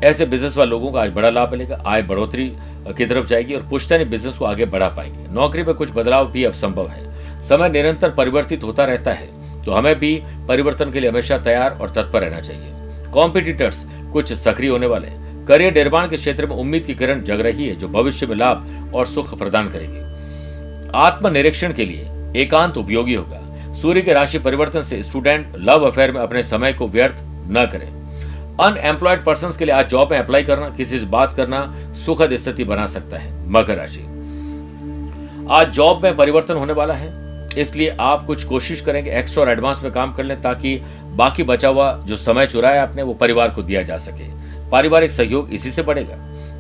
ऐसे 0.04 0.26
बिज़नेस 0.26 0.56
वाले 0.56 0.70
लोगों 0.70 0.90
को 0.92 0.98
आज 0.98 1.10
बड़ा 1.10 1.30
लाभ 1.30 1.52
मिलेगा। 1.52 1.82
आय 1.86 2.02
बढ़ोतरी 2.02 2.48
की 2.88 3.06
तरफ़ 3.06 3.26
जाएगी 3.26 3.54
और 3.54 3.62
पुश्तैनी 3.62 4.04
बिज़नेस 4.04 4.36
को 4.38 4.44
आगे 4.44 4.64
बढ़ा 4.66 4.88
पाएँगे। 4.88 5.34
नौकरी 5.34 5.62
में 5.62 5.74
कुछ 5.74 5.90
बदलाव 5.90 6.30
भी 6.30 6.44
अब 6.44 6.52
संभव 6.52 6.88
है। 6.88 7.42
समय 7.42 7.68
निरंतर 7.68 8.10
परिवर्तित 8.10 8.64
होता 8.64 8.84
रहता 8.84 9.12
है। 9.12 9.28
तो 9.66 9.72
हमें 9.72 9.98
भी 9.98 10.22
परिवर्तन 10.48 10.90
के 10.90 11.00
लिए 11.00 11.10
हमेशा 11.10 11.38
तैयार 11.38 11.78
और 11.80 11.90
तत्पर 11.90 12.22
रहना 12.22 12.40
चाहिए। 12.40 13.10
कॉम्पिटिटर्स 13.12 13.84
कुछ 14.12 14.32
सक्रिय 14.32 14.70
होने 14.70 14.86
वाले 14.86 15.08
करियर 15.46 15.74
निर्माण 15.74 16.08
के 16.08 16.16
क्षेत्र 16.16 16.46
में 16.46 16.56
उम्मीद 16.56 16.84
की 16.84 16.94
किरण 16.94 17.22
जग 17.22 17.40
रही 17.40 17.68
है, 17.68 17.74
जो 17.76 17.88
भविष्य 17.88 18.26
में 18.26 18.36
लाभ 18.36 18.92
और 18.94 19.06
सुख 19.06 19.38
प्रदान 19.38 19.68
करेगी। 19.68 20.04
आत्मनिरीक्षण 20.94 21.72
के 21.72 21.84
लिए 21.84 22.40
एकांत 22.42 22.76
उपयोगी 22.76 23.14
होगा। 23.14 23.74
सूर्य 23.74 24.02
के 24.02 24.12
राशि 24.12 24.38
परिवर्तन 24.38 24.82
से 24.82 25.02
स्टूडेंट 25.02 25.52
लव 25.58 25.86
अफेयर 25.86 26.12
में 26.12 26.20
अपने 26.20 26.42
समय 26.42 26.72
को 26.72 26.88
व्यर्थ 26.88 27.16
न 27.50 27.68
करें। 27.72 27.88
अनएम्प्लॉयड 28.60 29.24
पर्सन 29.24 29.50
के 29.58 29.64
लिए 29.64 29.74
आज 29.74 29.88
जॉब 29.88 30.10
में 30.10 30.18
अप्लाई 30.18 30.42
करना, 30.42 30.68
किसी 30.68 31.00
से 31.00 31.06
बात 31.06 31.32
करना 31.32 31.74
सुखद 32.06 32.36
स्थिति 32.36 32.64
बना 32.64 32.86
सकता 32.86 33.18
है, 33.18 33.50
मकर 33.50 33.76
राशि। 33.76 34.00
आज 35.50 35.70
जॉब 35.70 36.04
में 36.04 36.16
परिवर्तन 36.16 36.54
होने 36.54 36.72
वाला 36.72 36.94
है। 36.94 37.25
इसलिए 37.56 37.96
आप 38.00 38.24
कुछ 38.26 38.44
कोशिश 38.44 38.80
करेंगे 38.80 39.10
एक्स्ट्रा 39.10 39.42
और 39.42 39.50
एडवांस 39.50 39.82
में 39.82 39.92
काम 39.92 40.12
कर 40.14 40.24
लें 40.24 40.40
ताकि 40.42 40.76
बाकी 41.14 41.42
बचा 41.42 41.68
हुआ 41.68 41.92
जो 42.06 42.16
समय 42.16 42.46
चुराया 42.46 42.82
आपने, 42.82 43.02
वो 43.02 43.14
परिवार 43.14 43.50
को 43.50 43.62
दिया 43.62 43.82
जा 43.82 43.96
सके। 43.98 44.24
पारिवारिक 44.70 45.12
सहयोग 45.12 45.52
इसी 45.52 45.70
से 45.70 45.82
बढ़ेगा। 45.82 46.16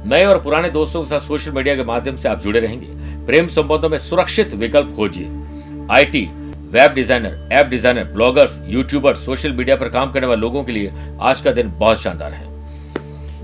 नए 0.06 0.24
और 0.24 0.40
पुराने 0.42 0.70
दोस्तों 0.70 1.02
के 1.02 1.08
साथ 1.08 1.20
सोशल 1.20 1.52
मीडिया 1.52 1.74
के 1.76 1.84
माध्यम 1.84 2.16
से 2.16 2.28
आप 2.28 2.40
जुड़े 2.40 2.60
रहेंगे। 2.60 3.24
प्रेम 3.26 3.48
संबंधों 3.48 3.88
में 3.88 3.98
सुरक्षित 3.98 4.54
विकल्प 4.54 4.94
खोजिए। 4.96 5.86
IT 5.90 6.24
web 6.72 6.92
designer 6.92 7.48
app 7.52 7.66
designer 7.66 8.04
bloggers 8.04 8.60
youtuber 8.68 9.14
social 9.16 9.52
media 9.52 9.76
पर 9.76 9.88
काम 9.88 10.12
करने 10.12 10.26
वाले 10.26 10.40
लोगों 10.40 10.62
के 10.64 10.72
लिए 10.72 10.92
आज 11.20 11.40
का 11.40 11.52
दिन 11.52 11.72
बहुत 11.78 12.00
शानदार 12.00 12.32
है। 12.32 12.44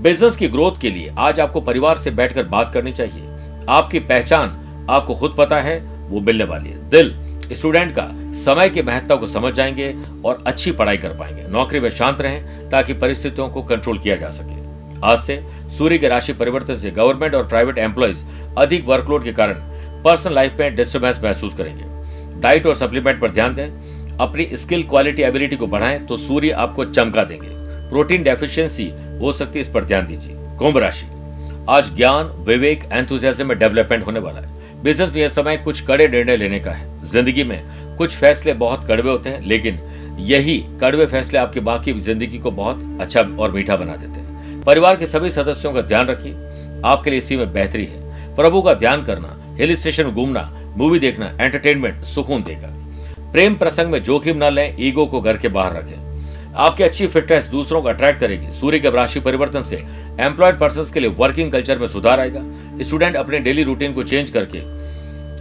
बिज़नेस 0.01 0.35
की 0.35 0.47
ग्रोथ 0.47 0.79
के 0.81 0.89
लिए 0.89 1.13
आज 1.17 1.39
आपको 1.39 1.61
परिवार 1.61 1.97
से 1.97 2.11
बैठकर 2.11 2.43
बात 2.45 2.71
करनी 2.73 2.91
चाहिए। 2.91 3.65
आपकी 3.69 3.99
पहचान 4.01 4.85
आपको 4.89 5.15
खुद 5.15 5.35
पता 5.37 5.59
है, 5.59 5.79
वो 6.09 6.19
मिलने 6.19 6.43
वाली 6.43 6.69
है। 6.69 6.89
दिल 6.89 7.13
स्टूडेंट 7.51 7.93
का 7.95 8.07
समय 8.43 8.69
की 8.69 8.81
महत्ता 8.81 9.15
को 9.15 9.27
समझ 9.27 9.53
जाएँगे 9.53 9.93
और 10.25 10.43
अच्छी 10.47 10.71
पढ़ाई 10.71 10.97
कर 10.97 11.09
पाएँगे। 11.09 11.47
नौकरी 11.47 11.79
में 11.79 11.89
शांत 11.89 12.21
रहें 12.21 12.69
ताकि 12.69 12.93
परिस्थितियों 12.93 13.49
को 13.49 13.63
कंट्रोल 13.63 13.99
किया 13.99 14.15
जा 14.15 14.29
सके। 14.29 14.61
आज 15.05 15.19
से 15.19 15.43
सूर्य 15.77 15.97
के 15.97 16.07
राशि 16.07 16.33
परिवर्तन 16.33 16.75
से 16.75 16.91
गवर्नमेंट 16.91 17.35
और 17.35 17.47
प्राइवेट 17.47 17.77
एम्प्लॉयज़ 17.77 18.17
अधिक 18.57 18.87
वर्कलोड 18.87 19.23
के 19.23 19.33
कारण 19.33 19.53
पर्सनल 20.03 20.33
लाइफ 20.33 20.57
में 20.59 20.75
डिस्टर्बेंस 20.75 21.21
महसूस 21.23 21.53
करेंगे। 21.53 21.83
डाइट 22.41 22.65
और 22.65 22.75
सप्लीमेंट 22.75 23.21
पर 23.21 23.31
ध्यान 23.31 23.55
दें। 23.55 24.17
अपनी 24.17 24.47
स्किल 24.53 24.83
क्वालिटी 24.83 25.21
एबिलिटी 25.21 25.55
को 25.55 25.67
बढ़ाएँ 25.67 25.99
तो 25.99 26.17
सूर्य 26.17 26.49
आपको 26.49 26.85
चमका 26.85 27.23
देंगे। 27.23 27.47
प्रोटीन 27.89 28.23
डेफिशिएंसी 28.23 28.91
हो 29.21 29.33
सकती 29.33 29.59
है, 29.59 29.61
इस 29.61 29.71
पर 29.71 29.83
ध्यान 29.83 30.07
दीजिए। 30.07 30.35
कुंभ 30.57 30.77
राशि। 30.77 31.05
आज 31.69 31.95
ज्ञान, 31.95 32.25
विवेक 32.25 32.89
एंथुजियाज्म 32.91 33.47
में 33.47 33.59
डेवलपमेंट 33.59 34.05
होने 34.05 34.19
वाला 34.19 34.39
है। 34.39 34.83
बिज़नेस 34.83 35.13
में 35.13 35.21
यह 35.21 35.29
समय 35.29 35.57
कुछ 35.57 35.81
कड़े 35.81 36.07
निर्णय 36.07 36.37
लेने 36.37 36.59
का 36.59 36.71
है। 36.71 36.92
ज़िंदगी 37.03 37.43
में 37.43 37.61
कुछ 37.97 38.15
फैसले 38.17 38.53
बहुत 38.55 38.87
कड़वे 38.87 39.09
होते 39.09 39.29
हैं, 39.29 39.41
लेकिन 39.41 39.79
यही 40.19 40.57
कड़वे 40.81 41.05
फैसले 41.05 41.39
आपकी 41.39 41.59
बाकी 41.59 41.93
ज़िंदगी 41.93 42.37
को 42.39 42.51
बहुत 42.51 42.97
अच्छा 43.01 43.21
और 43.39 43.51
मीठा 43.51 43.75
बना 43.75 43.95
देते 43.95 44.19
हैं। 44.19 44.61
परिवार 44.63 44.95
के 44.95 45.07
सभी 45.07 45.31
सदस्यों 45.31 45.73
का 45.73 45.81
ध्यान 45.81 46.07
रखिए। 46.07 46.33
आपके 46.85 47.09
लिए 47.09 47.19
इसी 47.19 47.37
में 47.37 47.51
बेहतरी 47.53 47.85
है। 47.85 48.35
प्रभु 48.35 48.61
का 48.61 48.73
ध्यान 48.73 49.03
करना, 49.05 49.35
हिल 49.57 49.75
स्टेशन 49.75 50.03
घूमना, 50.03 50.49
मूवी 50.77 50.99
देखना, 50.99 51.31
एंटरटेनमेंट, 51.39 52.03
सुकून 52.03 52.43
देगा। 52.43 52.69
प्रेम 53.31 53.55
प्रसंग 53.55 53.91
में 53.91 54.01
जोखिम 54.03 54.43
न 54.43 54.49
लें, 54.49 54.75
ईगो 54.79 55.05
को 55.05 55.21
घर 55.21 55.37
के 55.37 55.47
बाहर 55.49 55.75
रखें। 55.75 56.53
आपकी 56.55 56.83
अच्छी 56.83 57.07
फिटनेस 57.07 57.47
दूसरों 57.47 57.81
को 57.81 57.89
अट्रैक्ट 57.89 58.19
करेगी। 58.19 58.51
सूर्य 58.51 58.79
के 58.79 58.89
राशि 58.89 59.19
परिवर्तन 59.19 59.63
से 59.63 59.75
एम्प्लॉयड 60.21 60.59
पर्सन 60.59 60.93
के 60.93 60.99
लिए 60.99 61.09
वर्किंग 61.09 61.51
कल्चर 61.51 61.79
में 61.79 61.87
सुधार 61.87 62.19
आएगा। 62.19 62.41
स्टूडेंट 62.81 63.15
अपने 63.15 63.39
डेली 63.39 63.63
रूटीन 63.63 63.93
को 63.93 64.03
चेंज 64.03 64.29
करके 64.29 64.59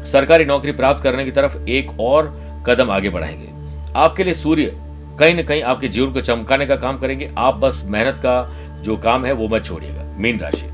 सरकारी 0.05 0.45
नौकरी 0.45 0.73
प्राप्त 0.73 1.03
करने 1.03 1.25
की 1.25 1.31
तरफ़ 1.31 1.57
एक 1.69 2.01
और 2.01 2.27
कदम 2.67 2.91
आगे 2.91 3.11
बढ़ाएँगे। 3.11 3.49
आपके 3.97 4.25
लिए 4.25 4.35
सूर्य 4.35 4.73
कहीं 5.19 5.35
ना 5.35 5.43
कहीं 5.43 5.63
आपके 5.63 5.89
जीवन 5.89 6.13
को 6.13 6.21
चमकाने 6.21 6.67
का 6.67 6.77
काम 6.77 6.99
करेंगे। 6.99 7.31
आप 7.39 7.57
बस 7.57 7.83
मेहनत 7.87 8.17
का 8.17 8.35
जो 8.83 8.97
काम 8.97 9.25
है 9.25 9.33
वो 9.33 9.49
मत 9.49 9.65
छोड़िएगा। 9.65 10.05
मीन 10.19 10.39
राशि। 10.39 10.71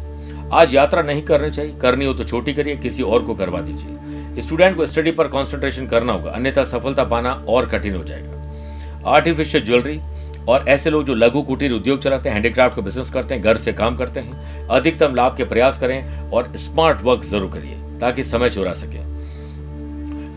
आज 0.53 0.75
यात्रा 0.75 1.03
नहीं 1.03 1.23
करनी 1.23 1.51
चाहिए। 1.51 1.75
करनी 1.79 2.05
हो 2.05 2.13
तो 2.15 2.25
छोटी 2.25 2.53
करिए, 2.53 2.77
किसी 2.77 3.03
और 3.03 3.23
को 3.23 3.35
करवा 3.35 3.61
दीजिए। 3.61 4.41
स्टूडेंट 4.41 4.77
को 4.77 4.87
स्टडी 4.87 5.11
पर 5.11 5.29
कॉन्सेंट्रेशन 5.29 5.87
करना 5.87 6.13
होगा। 6.13 6.31
अन्यथा 6.31 6.65
सफलता 6.65 7.05
पाना 7.05 7.33
और 7.49 7.67
कठिन 7.67 7.97
हो 7.97 8.05
जाएगा। 8.05 9.11
आर्टिफिशियल 9.11 9.65
ज्वेलरी 9.65 10.01
और 10.49 10.65
ऐसे 10.69 10.91
लोग 10.91 11.05
जो 11.05 11.15
लघु 11.15 11.43
कुटीर 11.43 11.73
उद्योग 11.73 12.03
चलाते 12.03 12.29
हैं 12.29 12.35
हैंडीक्राफ्ट 12.35 12.77
का 12.77 12.83
बिज़नेस 12.83 13.11
करते 13.11 13.35
हैं, 13.35 13.43
घर 13.43 13.57
से 13.57 13.73
काम 13.73 13.97
करते 13.97 14.21
हैं, 14.21 14.67
अधिकतम 14.69 15.15
लाभ 15.15 15.37
के 15.37 15.45
प्रयास 15.45 15.79
करें 15.79 16.31
और 16.31 16.53
स्मार्ट 16.57 17.03
वर्क 17.03 17.25
ज़रूर 17.25 17.51
करिए, 17.51 17.99
ताकि 18.01 18.25
समय 18.25 18.51
चुरा 18.51 18.73
सके। 18.73 19.18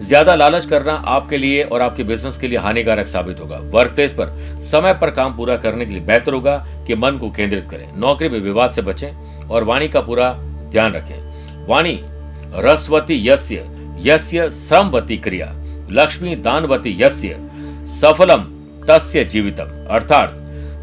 ज़्यादा 0.02 0.36
लालच 0.36 0.66
करना 0.66 0.94
आपके 0.94 1.38
लिए 1.38 1.64
और 1.64 1.82
आपके 1.82 2.04
बिज़नेस 2.04 2.38
के 2.38 2.48
लिए 2.48 2.58
हानिकारक 2.58 3.08
साबित 3.08 3.40
होगा। 3.40 3.58
वर्क 3.58 3.92
प्लेस 3.92 4.14
पर 4.14 4.60
समय 4.62 4.94
पर 4.94 5.12
काम 5.12 5.38
पूरा 5.38 5.58
करने 5.58 5.86
के 5.86 5.92
लिए 5.92 6.02
बेहतर 6.02 6.34
होगा 6.34 6.68
कि 6.88 6.96
मन 6.96 7.18
को 7.18 7.32
केंद्रित 7.32 7.68
करें। 7.68 8.00
नौकरी 8.00 8.30
में 8.30 8.40
विवाद 8.40 8.72
से 8.72 8.82
बचें 8.82 9.12
और 9.48 9.64
वाणी 9.64 9.88
का 9.88 10.02
पूरा 10.02 10.34
ध्यान 10.70 10.94
रखें। 10.94 11.32
वाणी, 11.68 12.00
रसवती 12.56 13.30
यस्य 13.30 13.70
यस्य 14.00 14.50
श्रमवती 14.52 15.18
क्रिया। 15.18 15.54
लक्ष्मी 15.92 16.36
दानवती 16.36 16.98
यस्य, 17.00 17.38
सफलम 17.86 18.44
तस्य 18.88 19.26
जीवितम। 19.26 19.88
अर्थात, 19.90 20.34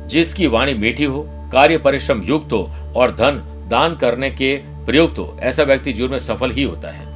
जिसकी 0.08 0.46
वाणी 0.46 0.74
मीठी 0.74 1.04
हो, 1.04 1.26
कार्य 1.52 1.78
परिश्रम 1.78 2.22
युक्त 2.22 2.52
हो 2.52 2.70
और 2.96 3.10
धन 3.10 3.66
दान 3.70 3.96
करने 3.96 4.30
के 4.30 4.56
प्रयुक्त 4.56 5.18
हो, 5.18 5.36
ऐसा 5.40 5.62
व्यक्ति 5.62 5.92
जीवन 5.92 6.10
में 6.10 6.18
सफल 6.18 6.50
ही 6.50 6.62
होता 6.62 6.90
है। 6.90 7.07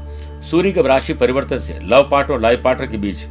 सूर्य 0.43 0.73
के 0.73 0.83
राशि 0.83 1.15
परिवर्तन 1.15 1.59
से 1.59 1.79
लव 1.83 2.09
पार्टनर 2.11 2.35
और 2.35 2.41
लाइफ 2.41 2.63
पार्टनर 2.63 2.87
के 2.87 2.97
बीच 2.97 3.25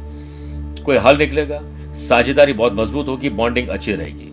कोई 0.84 0.96
हल 0.96 1.16
निकलेगा। 1.16 1.60
साझेदारी 1.98 2.52
बहुत 2.52 2.72
मज़बूत 2.72 3.08
होगी, 3.08 3.30
बॉन्डिंग 3.30 3.68
अच्छी 3.68 3.92
रहेगी। 3.92 4.30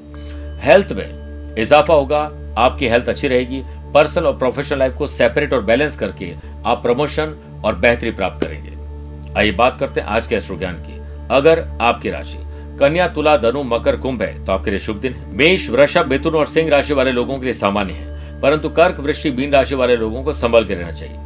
हेल्थ 0.61 0.91
में 0.91 1.55
इजाफा 1.57 1.93
होगा, 1.93 2.19
आपकी 2.57 2.87
हेल्थ 2.87 3.09
अच्छी 3.09 3.27
रहेगी। 3.27 3.61
पर्सनल 3.93 4.25
और 4.25 4.37
प्रोफेशनल 4.37 4.79
लाइफ 4.79 4.95
को 4.95 5.07
सेपरेट 5.07 5.53
और 5.53 5.61
बैलेंस 5.61 5.95
करके 5.95 6.33
आप 6.65 6.81
प्रमोशन 6.81 7.35
और 7.65 7.75
बेहतरी 7.75 8.11
प्राप्त 8.11 8.43
करेंगे। 8.43 9.37
आइए 9.39 9.51
बात 9.51 9.77
करते 9.77 10.01
हैं 10.01 10.07
आज 10.07 10.27
के 10.27 10.35
अश्रु 10.35 10.57
ज्ञान 10.57 10.75
की। 10.79 10.99
अगर 11.31 11.63
आपकी 11.81 12.09
राशि 12.09 12.37
कन्या, 12.79 13.07
तुला, 13.07 13.35
धनु, 13.37 13.63
मकर, 13.65 13.95
कुंभ 13.95 14.21
है 14.21 14.45
तो 14.45 14.51
आपके 14.51 14.71
लिए 14.71 14.79
शुभ 14.79 14.97
दिन 14.97 15.13
है। 15.13 15.35
मेष, 15.37 15.69
वृषभ, 15.69 16.07
मिथुन 16.07 16.35
और 16.35 16.45
सिंह 16.47 16.69
राशि 16.69 16.93
वाले 16.93 17.11
लोगों 17.11 17.37
के 17.39 17.45
लिए 17.45 17.53
सामान्य 17.55 17.93
है, 17.93 18.41
परंतु 18.41 18.69
कर्क, 18.69 18.99
वृश्चिक 18.99 19.35
बीन 19.35 19.51
राशि 19.51 19.75
वाले 19.75 19.95
लोगों 19.95 20.23
को 20.23 20.33
संभल 20.33 20.65
के 20.65 20.75
रहना 20.75 20.91
चाहिए। 20.91 21.17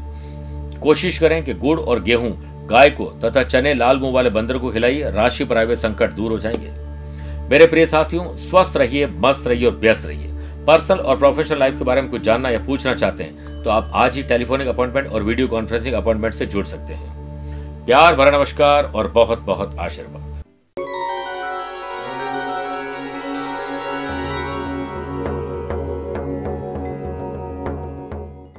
कोशिश 0.84 1.20
करें 1.20 1.44
कि 1.46 1.54
गुड़ 1.54 1.80
और 1.80 2.02
गेहूँ, 2.04 2.32
गाय 2.68 2.90
को 2.90 3.06
तथा 3.24 3.44
चने, 3.44 3.74
लाल 3.74 3.98
मुँह 3.98 4.14
वाले 4.14 4.30
बंदर 4.30 4.58
को 4.58 4.72
खिलाइए, 4.72 5.12
राशि 5.12 5.46
पर 5.46 5.58
आए 5.58 5.76
संकट 5.76 6.12
दूर 6.12 6.32
हो 6.32 6.40
जाएँगे। 6.40 6.72
मेरे 7.50 7.66
प्रिय 7.68 7.86
साथियों, 7.86 8.26
स्वस्थ 8.40 8.78
रहिए, 8.78 9.08
मस्त 9.18 9.48
रहिए 9.48 9.66
और 9.66 9.76
व्यस्त 9.76 10.06
रहिए। 10.06 10.30
पर्सनल 10.68 10.98
और 10.98 11.18
प्रोफेशनल 11.18 11.60
लाइफ 11.60 11.78
के 11.78 11.84
बारे 11.84 12.02
में 12.02 12.10
कुछ 12.12 12.22
जानना 12.22 12.50
या 12.50 12.60
पूछना 12.60 12.94
चाहते 12.94 13.24
हैं 13.24 13.64
तो 13.64 13.70
आप 13.70 13.92
आज 13.94 14.16
ही 14.16 14.24
टेलीफोनिक 14.24 14.68
अपॉइंटमेंट 14.68 15.08
और 15.08 15.24
वीडियो 15.24 15.48
कॉन्फ्रेंसिंग 15.48 15.96
अपॉइंटमेंट 15.96 16.34
से 16.34 16.46
जुड़ 16.46 16.66
सकते 16.66 16.94
हैं। 16.94 17.86
प्यार, 17.86 18.16
भरा 18.16 18.38
नमस्कार 18.38 18.84
और 18.86 19.08
बहुत 19.08 19.40
बहुत 19.42 19.78
आशीर्वाद। 19.80 20.23